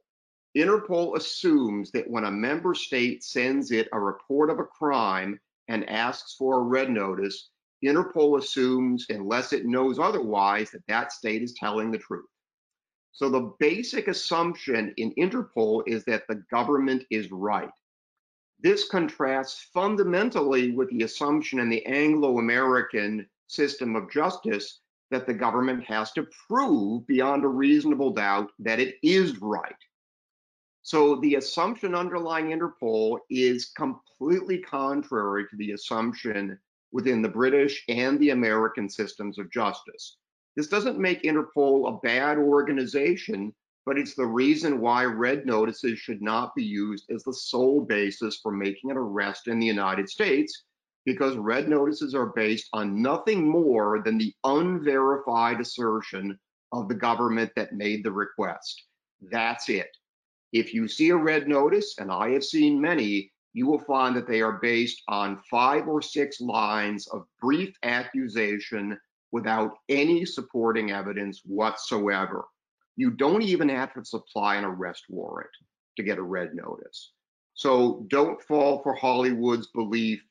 [0.56, 5.90] Interpol assumes that when a member state sends it a report of a crime and
[5.90, 7.50] asks for a red notice,
[7.84, 12.26] Interpol assumes, unless it knows otherwise, that that state is telling the truth.
[13.12, 17.70] So the basic assumption in Interpol is that the government is right.
[18.62, 24.80] This contrasts fundamentally with the assumption in the Anglo-American system of justice
[25.12, 29.76] that the government has to prove beyond a reasonable doubt that it is right.
[30.86, 36.60] So the assumption underlying Interpol is completely contrary to the assumption
[36.92, 40.18] within the British and the American systems of justice.
[40.56, 43.52] This doesn't make Interpol a bad organization,
[43.88, 48.40] but it's the reason why red notices should not be used as the sole basis
[48.44, 50.66] for making an arrest in the United States,
[51.04, 56.38] because red notices are based on nothing more than the unverified assertion
[56.72, 58.84] of the government that made the request.
[59.32, 59.90] That's it.
[60.54, 64.28] If you see a red notice, and I have seen many, you will find that
[64.28, 68.98] they are based on five or six lines of brief accusation
[69.32, 72.46] without any supporting evidence whatsoever.
[72.98, 75.50] You don't even have to supply an arrest warrant
[75.98, 77.12] to get a red notice.
[77.54, 80.22] So don't fall for Hollywood's belief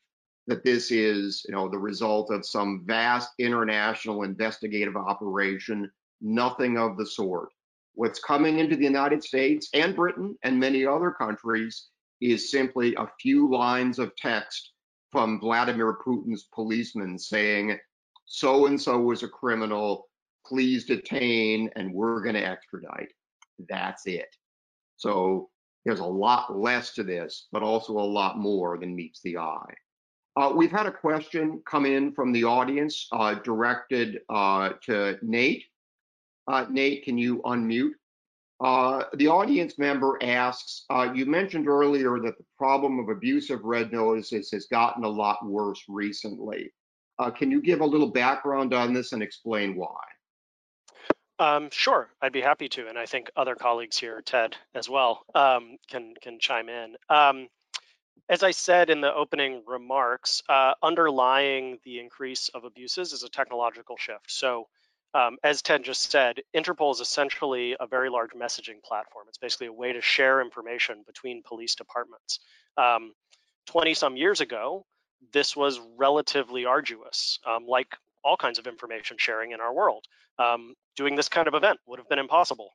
[0.46, 5.90] that this is, you know, the result of some vast international investigative operation.
[6.20, 7.48] Nothing of the sort.
[7.94, 11.88] What's coming into the United States and Britain and many other countries
[12.20, 14.72] is simply a few lines of text
[15.12, 17.78] from Vladimir Putin's policemen saying,
[18.26, 20.08] so and so was a criminal,
[20.44, 23.12] please detain, and we're going to extradite.
[23.68, 24.34] That's it.
[24.96, 25.50] So
[25.84, 29.74] there's a lot less to this, but also a lot more than meets the eye.
[30.36, 35.64] Uh, we've had a question come in from the audience uh, directed uh, to Nate.
[36.46, 37.92] Uh, Nate, can you unmute?
[38.60, 43.92] Uh, the audience member asks, uh, you mentioned earlier that the problem of abusive red
[43.92, 46.72] notices has gotten a lot worse recently.
[47.18, 50.00] Uh, can you give a little background on this and explain why?
[51.38, 55.24] Um, sure, I'd be happy to, and I think other colleagues here, Ted as well,
[55.34, 56.96] um, can can chime in.
[57.08, 57.48] Um,
[58.28, 63.28] as I said in the opening remarks, uh, underlying the increase of abuses is a
[63.28, 64.30] technological shift.
[64.30, 64.68] So,
[65.14, 69.26] um, as Ted just said, Interpol is essentially a very large messaging platform.
[69.28, 72.40] It's basically a way to share information between police departments.
[72.76, 74.84] 20 um, some years ago,
[75.32, 80.04] this was relatively arduous, um, like all kinds of information sharing in our world.
[80.38, 82.70] Um, doing this kind of event would have been impossible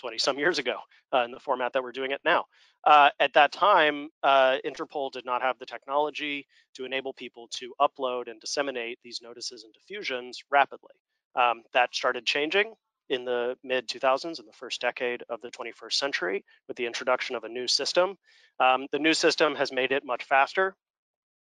[0.00, 0.78] 20 some years ago
[1.12, 2.44] uh, in the format that we're doing it now.
[2.82, 7.72] Uh, at that time, uh, Interpol did not have the technology to enable people to
[7.80, 10.94] upload and disseminate these notices and diffusions rapidly.
[11.36, 12.74] Um, that started changing
[13.08, 17.36] in the mid 2000s, in the first decade of the 21st century, with the introduction
[17.36, 18.16] of a new system.
[18.60, 20.76] Um, the new system has made it much faster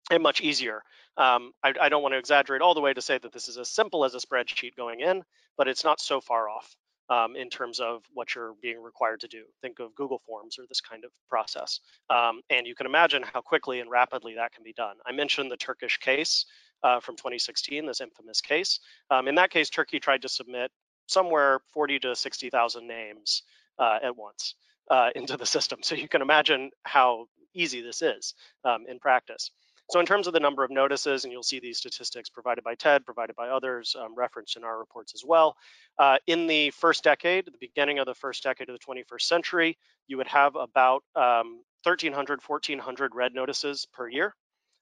[0.10, 0.82] and much easier.
[1.18, 3.58] Um, I, I, don't want to exaggerate all the way to say that this is
[3.58, 5.24] as simple as a spreadsheet going in,
[5.58, 6.76] but it's not so far off
[7.10, 9.44] um, in terms of what you're being required to do.
[9.62, 11.82] Think of Google Forms or this kind of process.
[12.10, 14.96] Um, and you can imagine how quickly and rapidly that can be done.
[15.06, 16.46] I mentioned the Turkish case
[16.84, 18.80] uh, from 2016, this infamous case.
[19.10, 20.72] Um, in that case, Turkey tried to submit
[21.08, 23.44] somewhere 40 to 60,000 names
[23.80, 24.56] uh, at once
[24.90, 25.80] uh, into the system.
[25.82, 29.52] So you can imagine how easy this is um, in practice.
[29.90, 32.76] So in terms of the number of notices, and you'll see these statistics provided by
[32.76, 35.58] Ted, provided by others, um, referenced in our reports as well.
[36.00, 39.78] Uh, in the first decade, the beginning of the first decade of the 21st century,
[40.08, 44.34] you would have about um, 1,300, 1,400 red notices per year.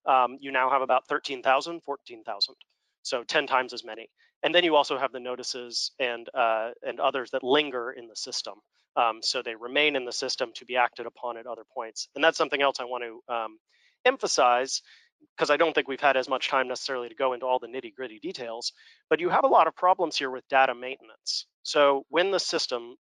[0.10, 2.56] Um, you now have about 13,000, 14,000,
[3.04, 4.10] so 10 times as many.
[4.42, 8.16] And then you also have the notices and uh, and others that linger in the
[8.16, 8.56] system.
[8.96, 12.08] Um, so they remain in the system to be acted upon at other points.
[12.16, 13.60] And that's something else I want to um,
[14.06, 14.82] emphasize
[15.36, 17.68] because I don't think we've had as much time necessarily to go into all the
[17.68, 18.72] nitty gritty details,
[19.10, 21.46] but you have a lot of problems here with data maintenance.
[21.64, 22.96] So when the system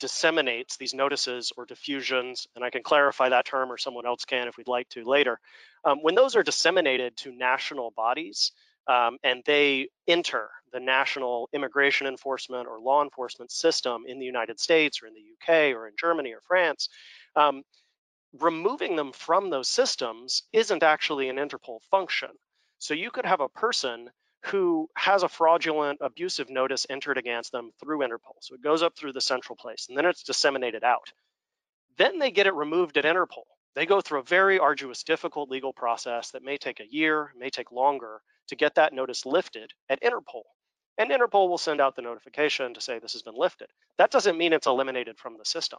[0.00, 4.48] disseminates these notices or diffusions, and I can clarify that term or someone else can
[4.48, 5.38] if we'd like to later,
[5.84, 8.52] um, when those are disseminated to national bodies
[8.86, 14.60] um, and they enter the national immigration enforcement or law enforcement system in the United
[14.60, 16.88] States or in the UK or in Germany or France,
[17.36, 17.62] um,
[18.40, 22.30] removing them from those systems isn't actually an Interpol function.
[22.78, 24.10] So you could have a person
[24.46, 28.36] who has a fraudulent abusive notice entered against them through Interpol.
[28.40, 31.12] So it goes up through the central place and then it's disseminated out.
[31.96, 33.44] Then they get it removed at Interpol.
[33.74, 37.50] They go through a very arduous, difficult legal process that may take a year, may
[37.50, 40.42] take longer to get that notice lifted at Interpol.
[40.98, 43.68] And Interpol will send out the notification to say this has been lifted.
[43.98, 45.78] That doesn't mean it's eliminated from the system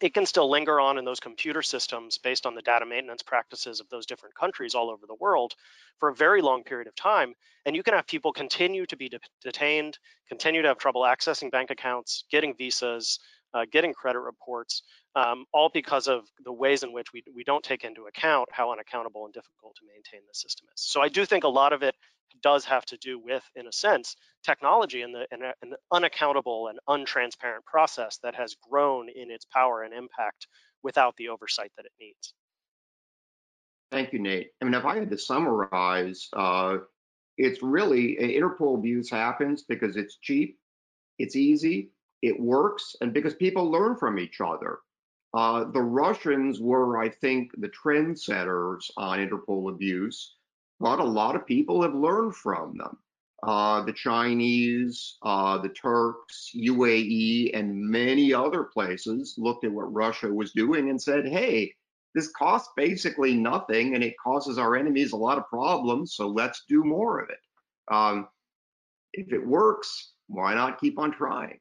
[0.00, 3.80] it can still linger on in those computer systems based on the data maintenance practices
[3.80, 5.54] of those different countries all over the world
[5.98, 7.34] for a very long period of time.
[7.66, 9.98] And you can have people continue to be de detained,
[10.28, 13.18] continue to have trouble accessing bank accounts, getting visas,
[13.52, 14.82] uh, getting credit reports,
[15.14, 18.72] um, all because of the ways in which we, we don't take into account how
[18.72, 20.80] unaccountable and difficult to maintain the system is.
[20.80, 21.94] So I do think a lot of it
[22.42, 26.78] does have to do with, in a sense, technology and the, and, the unaccountable and
[26.88, 30.46] untransparent process that has grown in its power and impact
[30.82, 32.34] without the oversight that it needs.
[33.90, 34.50] Thank you, Nate.
[34.60, 36.78] I mean, if I had to summarize, uh,
[37.36, 40.58] it's really Interpol abuse happens because it's cheap,
[41.18, 41.90] it's easy,
[42.22, 44.78] it works, and because people learn from each other.
[45.32, 50.36] Uh, the Russians were, I think, the trendsetters on Interpol abuse
[50.80, 52.96] but a lot of people have learned from them.
[53.42, 60.28] Uh, the Chinese, uh, the Turks, UAE, and many other places looked at what Russia
[60.28, 61.72] was doing and said, hey,
[62.14, 66.64] this costs basically nothing and it causes our enemies a lot of problems, so let's
[66.68, 67.38] do more of it.
[67.90, 68.28] Um,
[69.12, 71.58] if it works, why not keep on trying?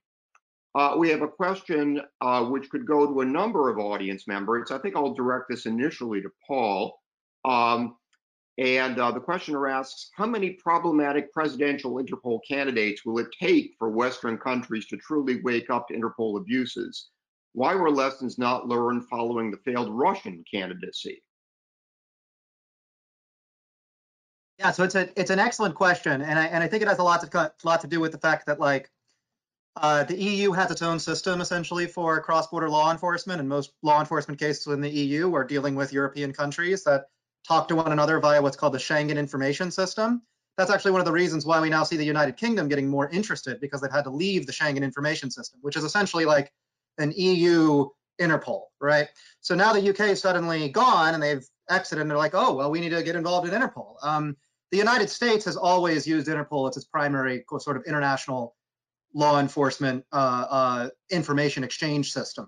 [0.75, 4.69] Uh, we have a question uh, which could go to a number of audience members.
[4.69, 6.99] I think I'll direct this initially to Paul.
[7.45, 7.95] Um,
[8.59, 13.89] and uh, the questioner asks, how many problematic presidential Interpol candidates will it take for
[13.89, 17.07] Western countries to truly wake up to Interpol abuses?
[17.53, 21.23] Why were lessons not learned following the failed Russian candidacy?
[24.57, 26.99] Yeah, so it's a it's an excellent question, and I and I think it has
[26.99, 28.91] a lot to lot to do with the fact that like
[29.77, 34.01] uh, the EU has its own system essentially for cross-border law enforcement, and most law
[34.01, 37.05] enforcement cases in the EU are dealing with European countries that
[37.47, 40.21] talk to one another via what's called the Schengen Information System.
[40.57, 43.09] That's actually one of the reasons why we now see the United Kingdom getting more
[43.09, 46.51] interested because they've had to leave the Schengen Information System, which is essentially like
[46.97, 47.87] an EU
[48.19, 49.07] Interpol, right?
[49.39, 52.69] So now the UK is suddenly gone and they've exited and they're like, oh, well,
[52.69, 53.95] we need to get involved in Interpol.
[54.03, 54.35] Um,
[54.71, 58.55] the United States has always used Interpol as its primary sort of international
[59.13, 62.47] law enforcement uh, uh, information exchange system.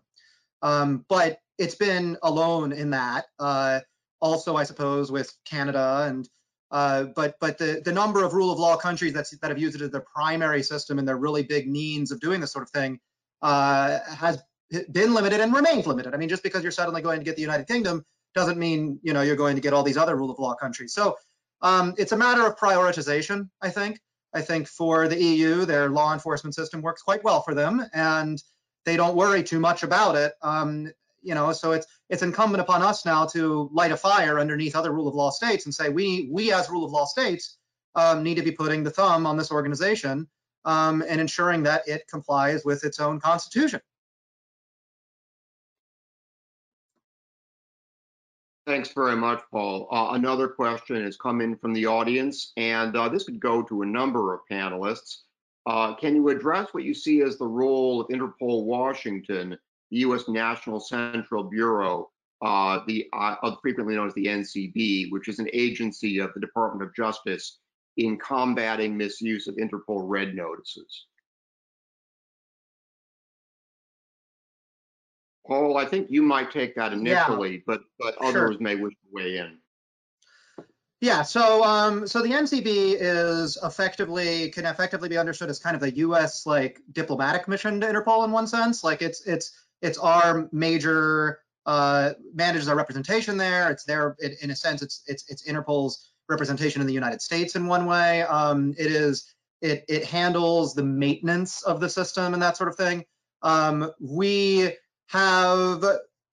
[0.61, 3.25] Um, but it's been alone in that.
[3.39, 3.79] Uh,
[4.21, 6.29] also, I suppose, with Canada and
[6.71, 9.75] uh, but but the the number of rule of law countries that's, that have used
[9.75, 12.69] it as their primary system and their really big means of doing this sort of
[12.69, 12.97] thing
[13.41, 14.41] uh, has
[14.91, 16.13] been limited and remains limited.
[16.13, 19.11] I mean, just because you're suddenly going to get the United Kingdom doesn't mean you
[19.11, 20.93] know you're going to get all these other rule of law countries.
[20.93, 21.17] So
[21.61, 23.99] um, it's a matter of prioritization, I think.
[24.33, 28.41] I think for the EU, their law enforcement system works quite well for them, and
[28.85, 30.33] they don't worry too much about it.
[30.41, 30.89] Um,
[31.21, 34.91] you know, so it's it's incumbent upon us now to light a fire underneath other
[34.91, 37.57] rule of law states and say we we as rule of law states
[37.95, 40.27] um, need to be putting the thumb on this organization
[40.65, 43.79] um, and ensuring that it complies with its own constitution.
[48.67, 49.87] Thanks very much, Paul.
[49.91, 53.81] Uh, another question has come in from the audience, and uh, this would go to
[53.81, 55.21] a number of panelists.
[55.65, 59.57] Uh, can you address what you see as the role of Interpol Washington,
[59.91, 60.27] the U.S.
[60.27, 62.09] National Central Bureau,
[62.41, 66.87] uh, the uh, frequently known as the NCB, which is an agency of the Department
[66.87, 67.59] of Justice
[67.97, 71.05] in combating misuse of Interpol red notices?
[75.45, 77.63] Paul, I think you might take that initially, yeah.
[77.67, 78.61] but but others sure.
[78.61, 79.57] may wish to weigh in.
[81.01, 85.81] Yeah, so um, so the NCB is effectively can effectively be understood as kind of
[85.81, 86.45] the U.S.
[86.45, 88.83] like diplomatic mission to Interpol in one sense.
[88.83, 89.51] Like it's it's
[89.81, 93.69] it's our major uh, manages our representation there.
[93.69, 94.81] It's there it, in a sense.
[94.81, 98.23] It's it's it's Interpol's representation in the United States in one way.
[98.23, 102.75] Um, it is it it handles the maintenance of the system and that sort of
[102.75, 103.05] thing.
[103.43, 104.71] Um, we
[105.07, 105.83] have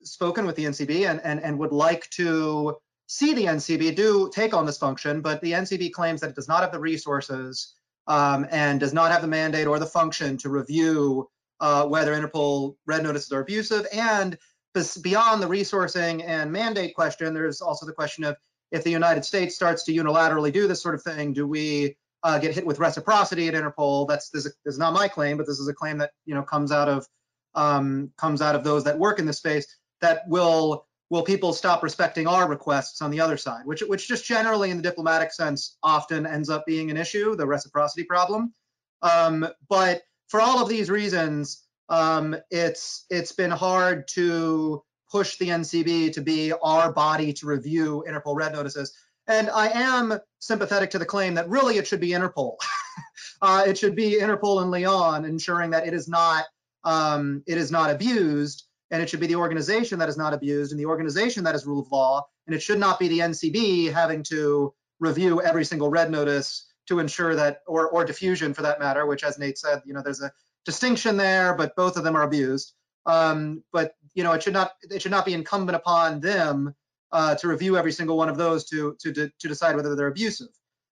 [0.02, 2.76] spoken with the NCB and, and, and would like to
[3.06, 6.48] see the NCB do take on this function, but the NCB claims that it does
[6.48, 7.74] not have the resources
[8.06, 11.28] um, and does not have the mandate or the function to review
[11.60, 13.86] uh, whether Interpol red notices are abusive.
[13.92, 14.38] And
[15.02, 18.36] beyond the resourcing and mandate question, there's also the question of
[18.70, 22.38] if the United States starts to unilaterally do this sort of thing, do we uh,
[22.38, 24.06] get hit with reciprocity at Interpol?
[24.06, 26.72] That's this, is not my claim, but this is a claim that you know comes
[26.72, 27.06] out of
[27.54, 29.66] um, comes out of those that work in this space
[30.00, 34.24] that will will people stop respecting our requests on the other side, which which just
[34.24, 38.52] generally in the diplomatic sense often ends up being an issue, the reciprocity problem.
[39.00, 45.48] Um, but for all of these reasons, um, it's it's been hard to push the
[45.48, 48.94] NCB to be our body to review Interpol red notices.
[49.26, 52.56] And I am sympathetic to the claim that really it should be Interpol.
[53.42, 56.44] uh, it should be Interpol and Lyon ensuring that it is not
[56.84, 60.72] um, it is not abused, and it should be the organization that is not abused
[60.72, 63.92] and the organization that is rule of law, and it should not be the NCB
[63.92, 68.78] having to review every single red notice to ensure that, or, or diffusion for that
[68.78, 70.32] matter, which as Nate said, you know, there's a
[70.64, 72.72] distinction there, but both of them are abused.
[73.06, 76.74] Um, but you know, it should not it should not be incumbent upon them
[77.12, 80.48] uh, to review every single one of those to to to decide whether they're abusive.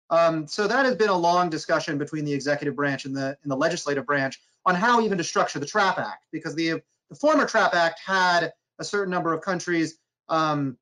[0.08, 3.50] Um, so that has been a long discussion between the executive branch and the and
[3.50, 7.46] the legislative branch on how even to structure the TRAP Act, because the, the former
[7.46, 10.76] TRAP Act had a certain number of countries um,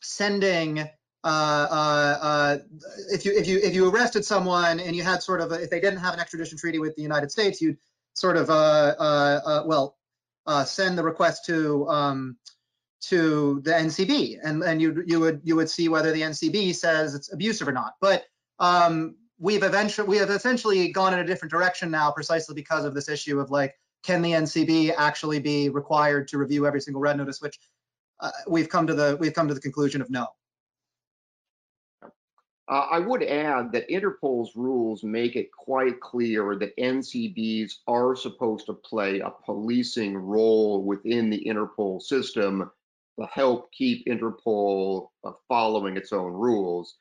[0.00, 0.88] sending
[3.10, 5.70] if you if you if you arrested someone and you had sort of a, if
[5.70, 7.78] they didn't have an extradition treaty with the United States, you'd
[8.14, 9.96] sort of uh, uh, uh, well
[10.64, 12.36] send the request to um,
[13.00, 17.14] to the NCB, and and you you would you would see whether the NCB says
[17.14, 17.94] it's abusive or not.
[18.00, 18.24] But
[18.58, 22.94] um, we've eventually we have essentially gone in a different direction now precisely because of
[22.94, 27.16] this issue of like can the ncb actually be required to review every single red
[27.16, 27.58] notice which
[28.20, 30.26] uh, we've come to the we've come to the conclusion of no
[32.68, 38.66] uh, I would add that Interpol's rules make it quite clear that NCBs are supposed
[38.66, 42.70] to play a policing role within the Interpol system
[43.18, 46.96] to help keep Interpol uh, following its own rules.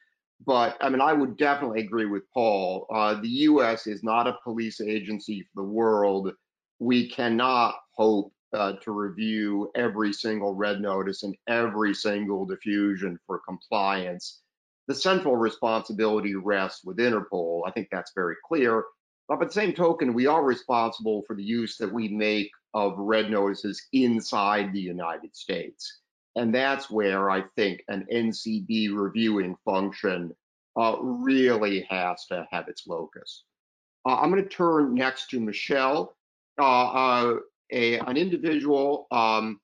[0.45, 2.87] But I mean, I would definitely agree with Paul.
[2.93, 3.87] Uh, the U.S.
[3.87, 6.31] is not a police agency for the world.
[6.79, 13.39] We cannot hope uh, to review every single red notice and every single diffusion for
[13.39, 14.43] compliance.
[14.87, 17.61] The central responsibility rests with Interpol.
[17.67, 18.85] I think that's very clear.
[19.27, 22.97] But by the same token, we are responsible for the use that we make of
[22.97, 25.99] red notices inside the United States.
[26.35, 30.33] And that's where I think an NCB reviewing function
[30.79, 33.43] uh, really has to have its locus.
[34.05, 36.15] Uh, I'm going to turn next to Michelle.
[36.59, 37.35] Uh, uh,
[37.71, 39.59] a, an individual um,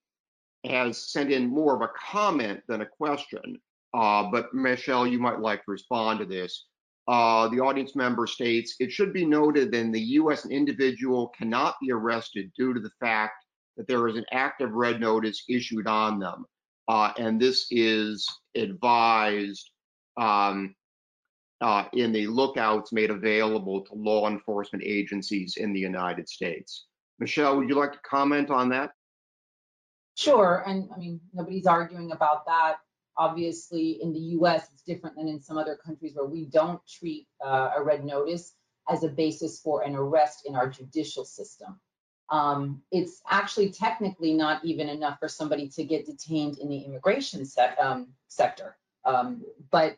[0.66, 3.60] has sent in more of a comment than a question,
[3.94, 6.66] uh, but Michelle, you might like to respond to this.
[7.08, 11.30] uh, the audience member states, it should be noted that in the US, an individual
[11.38, 13.44] cannot be arrested due to the fact
[13.76, 16.46] that there is an active red notice issued on them.
[16.88, 19.70] Uh, and this is advised
[20.18, 20.76] um,
[21.62, 26.86] uh, in the lookouts made available to law enforcement agencies in the United States.
[27.20, 28.92] Michelle, would you like to comment on that?
[30.16, 32.78] Sure, and I mean, nobody's arguing about that.
[33.18, 37.28] Obviously, in the US, it's different than in some other countries where we don't treat
[37.46, 38.54] uh, a red notice
[38.90, 41.80] as a basis for an arrest in our judicial system.
[42.30, 47.46] Um, it's actually technically not even enough for somebody to get detained in the immigration
[47.46, 48.78] se um, sector.
[49.06, 49.98] Um, but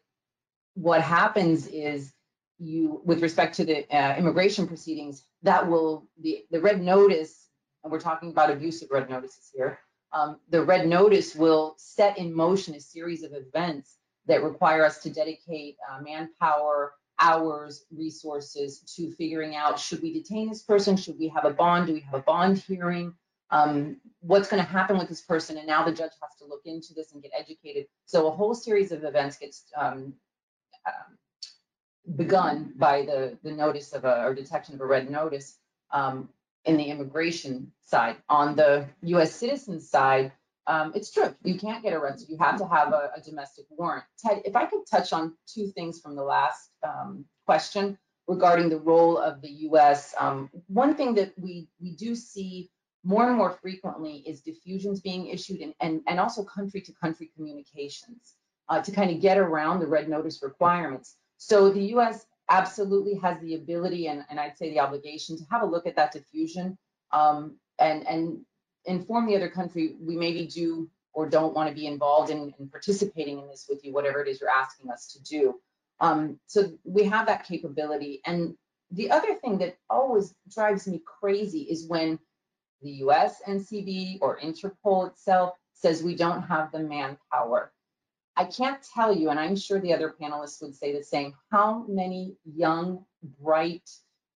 [0.74, 2.14] what happens is
[2.58, 7.48] you, with respect to the uh, immigration proceedings, that will, the, the red notice,
[7.84, 9.80] and we're talking about abusive red notices here,
[10.16, 13.98] um, the red notice will set in motion a series of events
[14.28, 20.48] that require us to dedicate uh, manpower, hours, resources to figuring out should we detain
[20.48, 20.96] this person?
[20.96, 21.88] Should we have a bond?
[21.88, 23.14] Do we have a bond hearing?
[23.52, 25.58] Um, what's going to happen with this person?
[25.58, 27.86] And now the judge has to look into this and get educated.
[28.06, 30.14] So a whole series of events gets um,
[30.88, 31.18] um,
[32.16, 35.58] begun by the, the notice of a or detection of a red notice
[35.92, 36.30] um,
[36.66, 38.18] in the immigration side.
[38.30, 40.32] On the US citizen side,
[40.68, 42.30] um, it's true, you can't get arrested.
[42.30, 44.04] You have to have a, a, domestic warrant.
[44.18, 47.98] Ted, if I could touch on two things from the last um, question
[48.28, 50.16] regarding the role of the US.
[50.20, 52.72] Um, one thing that we, we do see
[53.04, 57.30] more and more frequently is diffusions being issued and, and, and also country to country
[57.36, 58.34] communications
[58.70, 61.16] uh, to kind of get around the red notice requirements.
[61.38, 65.62] So the US absolutely has the ability and, and I'd say the obligation to have
[65.62, 66.78] a look at that diffusion
[67.12, 68.40] um, and, and
[68.86, 72.70] inform the other country we maybe do or don't want to be involved in, in,
[72.70, 75.56] participating in this with you, whatever it is you're asking us to do.
[76.02, 78.22] Um, so we have that capability.
[78.26, 78.56] And
[78.92, 82.20] the other thing that always drives me crazy is when
[82.82, 87.72] the US NCB or Interpol itself says we don't have the manpower.
[88.38, 91.86] I can't tell you, and I'm sure the other panelists would say the same, how
[91.88, 93.06] many young,
[93.40, 93.90] bright,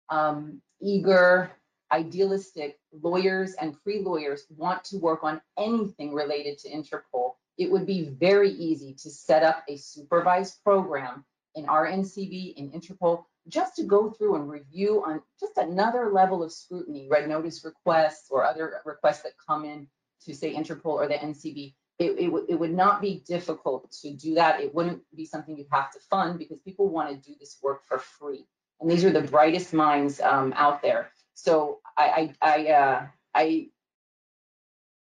[0.09, 1.51] um, eager,
[1.90, 7.32] idealistic lawyers and free lawyers want to work on anything related to Interpol.
[7.57, 11.24] It would be very easy to set up a supervised program
[11.57, 16.42] in our NCB, in Interpol, just to go through and review on just another level
[16.42, 19.88] of scrutiny, red notice requests or other requests that come in
[20.24, 24.34] to say Interpol or the NCB it, it, it, would not be difficult to do
[24.34, 24.61] that.
[24.61, 27.82] It wouldn't be something you'd have to fund because people want to do this work
[27.86, 28.46] for free.
[28.80, 31.11] And these are the brightest minds um, out there.
[31.34, 33.68] So I, I, I, uh, I,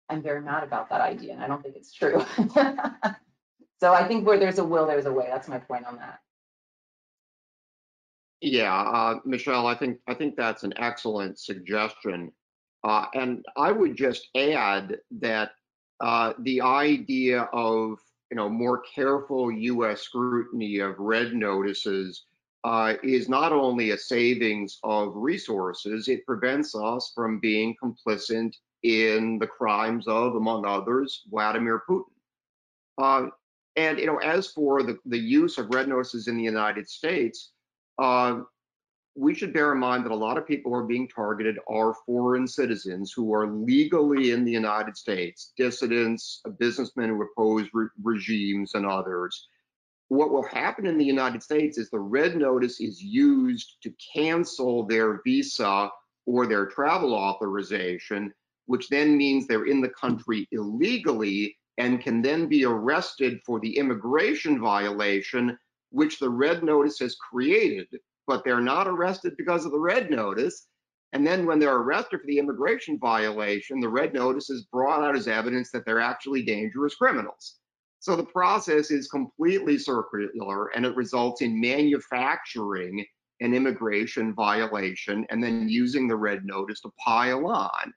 [0.08, 2.24] I'm very mad about that idea, and I don't think it's true.
[3.80, 5.26] so I think where there's a will, there's a way.
[5.28, 6.20] That's my point on that.
[8.40, 12.30] Yeah, uh, Michelle, I think I think that's an excellent suggestion,
[12.84, 15.52] uh, and I would just add that
[16.00, 17.98] uh, the idea of
[18.30, 20.02] you know more careful U.S.
[20.02, 22.24] scrutiny of red notices
[22.64, 29.38] uh, is not only a savings of resources, it prevents us from being complicit in
[29.38, 32.04] the crimes of, among others, Vladimir Putin.
[32.96, 33.26] Uh,
[33.76, 37.50] and you know, as for the, the use of red notices in the United States,
[37.98, 38.40] uh,
[39.16, 41.94] we should bear in mind that a lot of people who are being targeted are
[42.04, 48.74] foreign citizens who are legally in the United States, dissidents, businessmen who oppose re regimes,
[48.74, 49.48] and others.
[50.08, 54.84] What will happen in the United States is the red notice is used to cancel
[54.84, 55.90] their visa
[56.26, 58.32] or their travel authorization,
[58.66, 63.76] which then means they're in the country illegally and can then be arrested for the
[63.76, 65.56] immigration violation
[65.90, 67.86] which the red notice has created
[68.26, 70.68] but they're not arrested because of the red notice.
[71.12, 75.16] And then when they're arrested for the immigration violation, the red notice is brought out
[75.16, 77.56] as evidence that they're actually dangerous criminals.
[78.00, 83.04] So the process is completely circular and it results in manufacturing
[83.40, 87.94] an immigration violation and then using the red notice to pile on.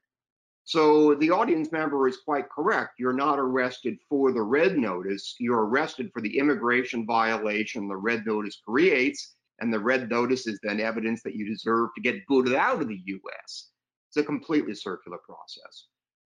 [0.64, 2.94] So the audience member is quite correct.
[2.98, 5.34] You're not arrested for the red notice.
[5.38, 10.58] You're arrested for the immigration violation the red notice creates and the red notice is
[10.62, 13.70] then evidence that you deserve to get booted out of the US.
[14.08, 15.86] It's a completely circular process.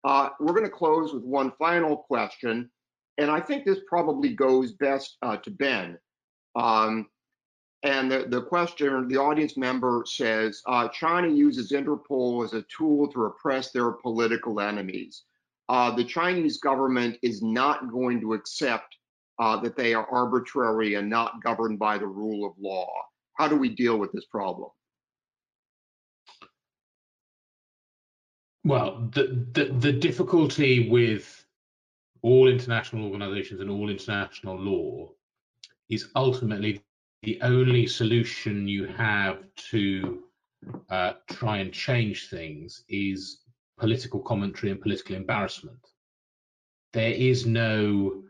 [0.04, 2.70] Uh, we're going to close with one final question,
[3.18, 5.98] and I think this probably goes best uh, to Ben.
[6.56, 7.08] Um,
[7.84, 13.08] and the, the question, the audience member says, uh, China uses Interpol as a tool
[13.12, 15.24] to repress their political enemies.
[15.70, 18.96] Uh, the Chinese government is not going to accept
[19.40, 22.90] uh, that they are arbitrary and not governed by the rule of law.
[23.40, 24.70] How do we deal with this problem?
[28.66, 31.46] Well, the, the, the difficulty with
[32.22, 35.10] all international organizations and all international law
[35.90, 36.84] is ultimately
[37.24, 39.38] the only solution you have
[39.72, 40.24] to
[40.90, 43.44] uh, try and change things is
[43.80, 45.80] political commentary and political embarrassment.
[46.92, 48.24] There is no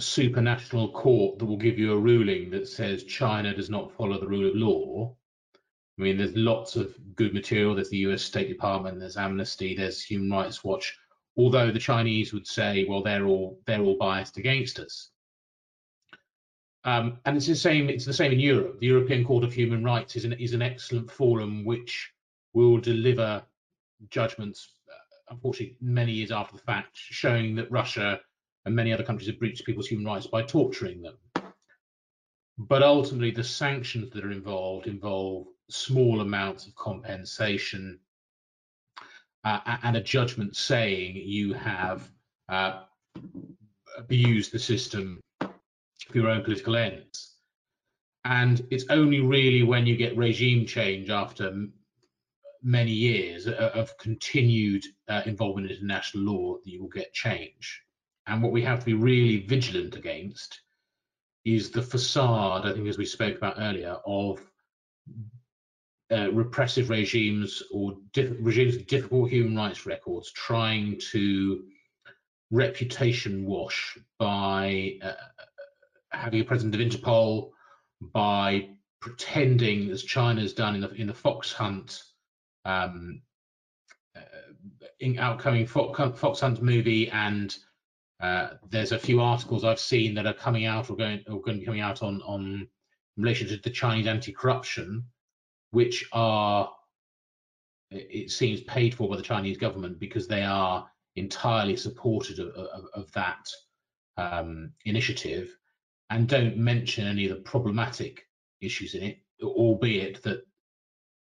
[0.00, 4.26] supranational court that will give you a ruling that says China does not follow the
[4.26, 5.14] rule of law.
[5.98, 7.74] I mean, there's lots of good material.
[7.74, 10.96] There's the US State Department, there's Amnesty, there's Human Rights Watch.
[11.36, 15.10] Although the Chinese would say, well, they're all they're all biased against us.
[16.84, 17.88] Um, and it's the same.
[17.88, 18.80] It's the same in Europe.
[18.80, 22.12] The European Court of Human Rights is an is an excellent forum which
[22.54, 23.42] will deliver
[24.10, 28.20] judgments, uh, unfortunately, many years after the fact, showing that Russia
[28.64, 31.16] and many other countries have breached people's human rights by torturing them.
[32.58, 37.98] But ultimately, the sanctions that are involved involve small amounts of compensation
[39.44, 42.10] uh, and a judgment saying you have
[42.48, 42.82] uh,
[43.96, 45.48] abused the system for
[46.14, 47.36] your own political ends.
[48.24, 51.66] And it's only really when you get regime change after
[52.62, 57.82] many years of continued uh, involvement in international law that you will get change.
[58.26, 60.60] And what we have to be really vigilant against
[61.44, 64.40] is the facade, I think, as we spoke about earlier, of
[66.12, 67.96] uh, repressive regimes or
[68.40, 71.64] regimes with difficult human rights records trying to
[72.50, 75.12] reputation wash by uh,
[76.10, 77.50] having a president of Interpol,
[78.00, 78.68] by
[79.00, 82.02] pretending, as China's done in the in the fox hunt,
[82.64, 83.22] um,
[84.14, 84.20] uh,
[85.00, 87.56] in outcoming fox, fox hunt movie and
[88.22, 91.56] uh, there's a few articles I've seen that are coming out or going or going
[91.56, 92.68] to be coming out on on
[93.16, 95.04] in relation to the Chinese anti-corruption,
[95.72, 96.72] which are
[97.90, 102.84] it seems paid for by the Chinese government because they are entirely supported of, of,
[102.94, 103.46] of that
[104.16, 105.54] um, initiative
[106.08, 108.26] and don't mention any of the problematic
[108.62, 110.46] issues in it, albeit that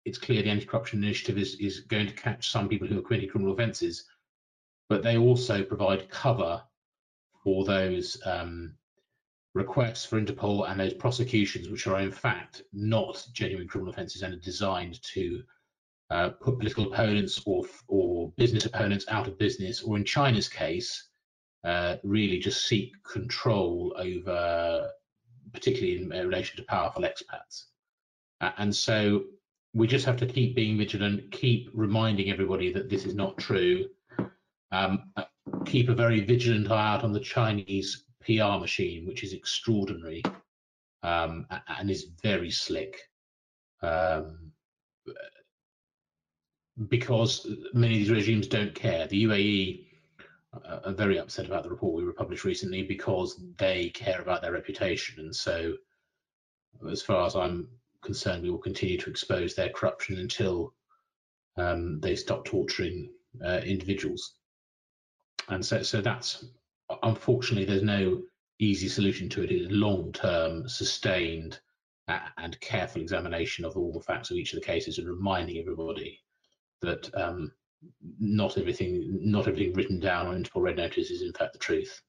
[0.04, 3.28] it's clear the anti-corruption initiative is, is going to catch some people who are committing
[3.28, 4.04] criminal offences,
[4.88, 6.62] but they also provide cover
[7.42, 8.74] for those um,
[9.54, 14.34] requests for Interpol and those prosecutions, which are in fact not genuine criminal offences and
[14.34, 15.42] are designed to
[16.10, 21.08] uh, put political opponents or, or business opponents out of business, or in China's case,
[21.64, 24.90] uh, really just seek control over,
[25.52, 27.64] particularly in relation to powerful expats.
[28.40, 29.24] Uh, and so
[29.72, 33.86] we just have to keep being vigilant, keep reminding everybody that this is not true,
[34.72, 35.24] um, uh,
[35.64, 40.22] keep a very vigilant eye out on the Chinese PR machine, which is extraordinary
[41.02, 43.00] um, and is very slick.
[43.82, 44.52] Um,
[46.88, 49.06] because many of these regimes don't care.
[49.06, 49.86] The UAE
[50.84, 55.20] are very upset about the report we published recently because they care about their reputation.
[55.20, 55.74] And so,
[56.90, 57.68] as far as I'm
[58.02, 60.74] concerned, we will continue to expose their corruption until
[61.56, 63.10] um, they stop torturing
[63.44, 64.34] uh, individuals.
[65.50, 66.44] And so, so that's
[67.02, 68.22] unfortunately there's no
[68.58, 69.50] easy solution to it.
[69.50, 71.60] It's long-term, sustained,
[72.38, 76.20] and careful examination of all the facts of each of the cases, and reminding everybody
[76.82, 77.52] that um,
[78.18, 82.00] not everything not everything written down on Interpol Red Notice is in fact the truth.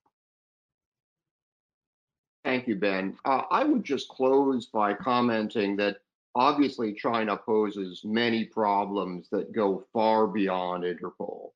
[2.43, 3.15] Thank you, Ben.
[3.25, 5.97] Uh, I would just close by commenting that
[6.33, 11.51] obviously China poses many problems that go far beyond Interpol.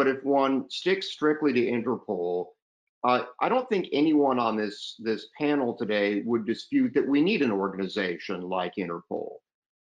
[0.00, 2.46] But if one sticks strictly to Interpol,
[3.04, 7.42] uh, I don't think anyone on this this panel today would dispute that we need
[7.42, 9.32] an organization like Interpol.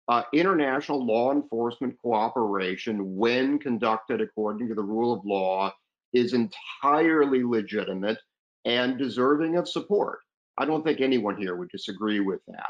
[0.07, 5.69] Uh, international law enforcement cooperation, when conducted according to the rule of law,
[6.13, 8.19] is entirely legitimate
[8.63, 10.19] and deserving of support.
[10.57, 12.69] I don't think anyone here would disagree with that.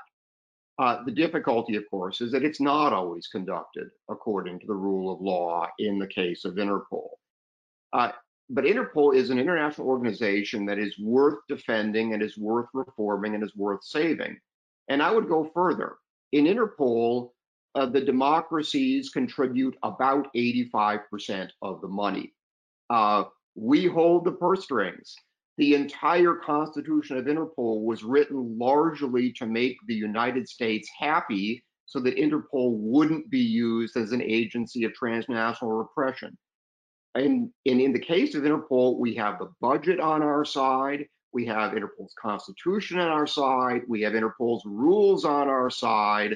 [0.79, 5.13] Uh, the difficulty, of course, is that it's not always conducted according to the rule
[5.13, 7.09] of law in the case of Interpol.
[7.95, 8.11] Uh,
[8.49, 13.43] but Interpol is an international organization that is worth defending and is worth reforming and
[13.43, 14.37] is worth saving.
[14.89, 15.95] And I would go further
[16.35, 17.31] in Interpol,
[17.75, 22.33] uh, the democracies contribute about 85% of the money.
[22.89, 23.23] Uh,
[23.55, 25.15] we hold the purse strings.
[25.57, 32.01] The entire constitution of Interpol was written largely to make the United States happy so
[32.01, 36.37] that Interpol wouldn't be used as an agency of transnational repression.
[37.15, 41.45] And, and in the case of Interpol, we have the budget on our side, we
[41.45, 46.35] have Interpol's constitution on our side, we have Interpol's rules on our side.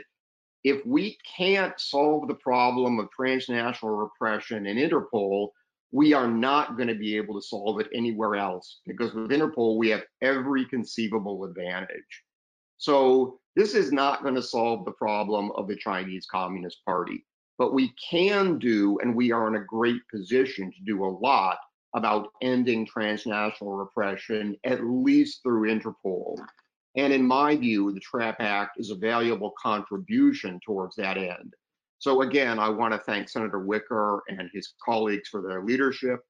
[0.64, 5.50] If we can't solve the problem of transnational repression in Interpol,
[5.92, 9.78] we are not going to be able to solve it anywhere else because with Interpol,
[9.78, 12.24] we have every conceivable advantage.
[12.78, 17.26] So this is not going to solve the problem of the Chinese Communist Party,
[17.60, 21.58] but we can do, and we are in a great position to do a lot
[21.94, 26.40] about ending transnational repression, at least through Interpol.
[26.96, 31.54] And in my view, the TRAP Act is a valuable contribution towards that end.
[32.00, 36.22] So again, I want to thank Senator Wicker and his colleagues for their leadership.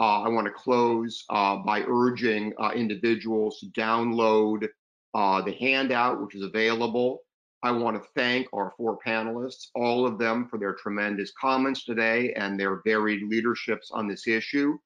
[0.00, 4.66] Uh, I want to close uh, by urging uh, individuals to download
[5.14, 7.20] uh, the handout, which is available.
[7.64, 12.34] I want to thank our four panelists, all of them for their tremendous comments today
[12.34, 14.76] and their varied leaderships on this issue,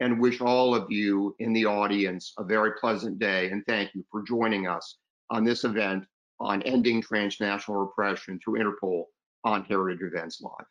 [0.00, 3.48] and wish all of you in the audience a very pleasant day.
[3.48, 4.98] And thank you for joining us
[5.30, 6.04] on this event
[6.38, 9.04] on ending transnational repression through Interpol
[9.44, 10.66] on Heritage Events Live.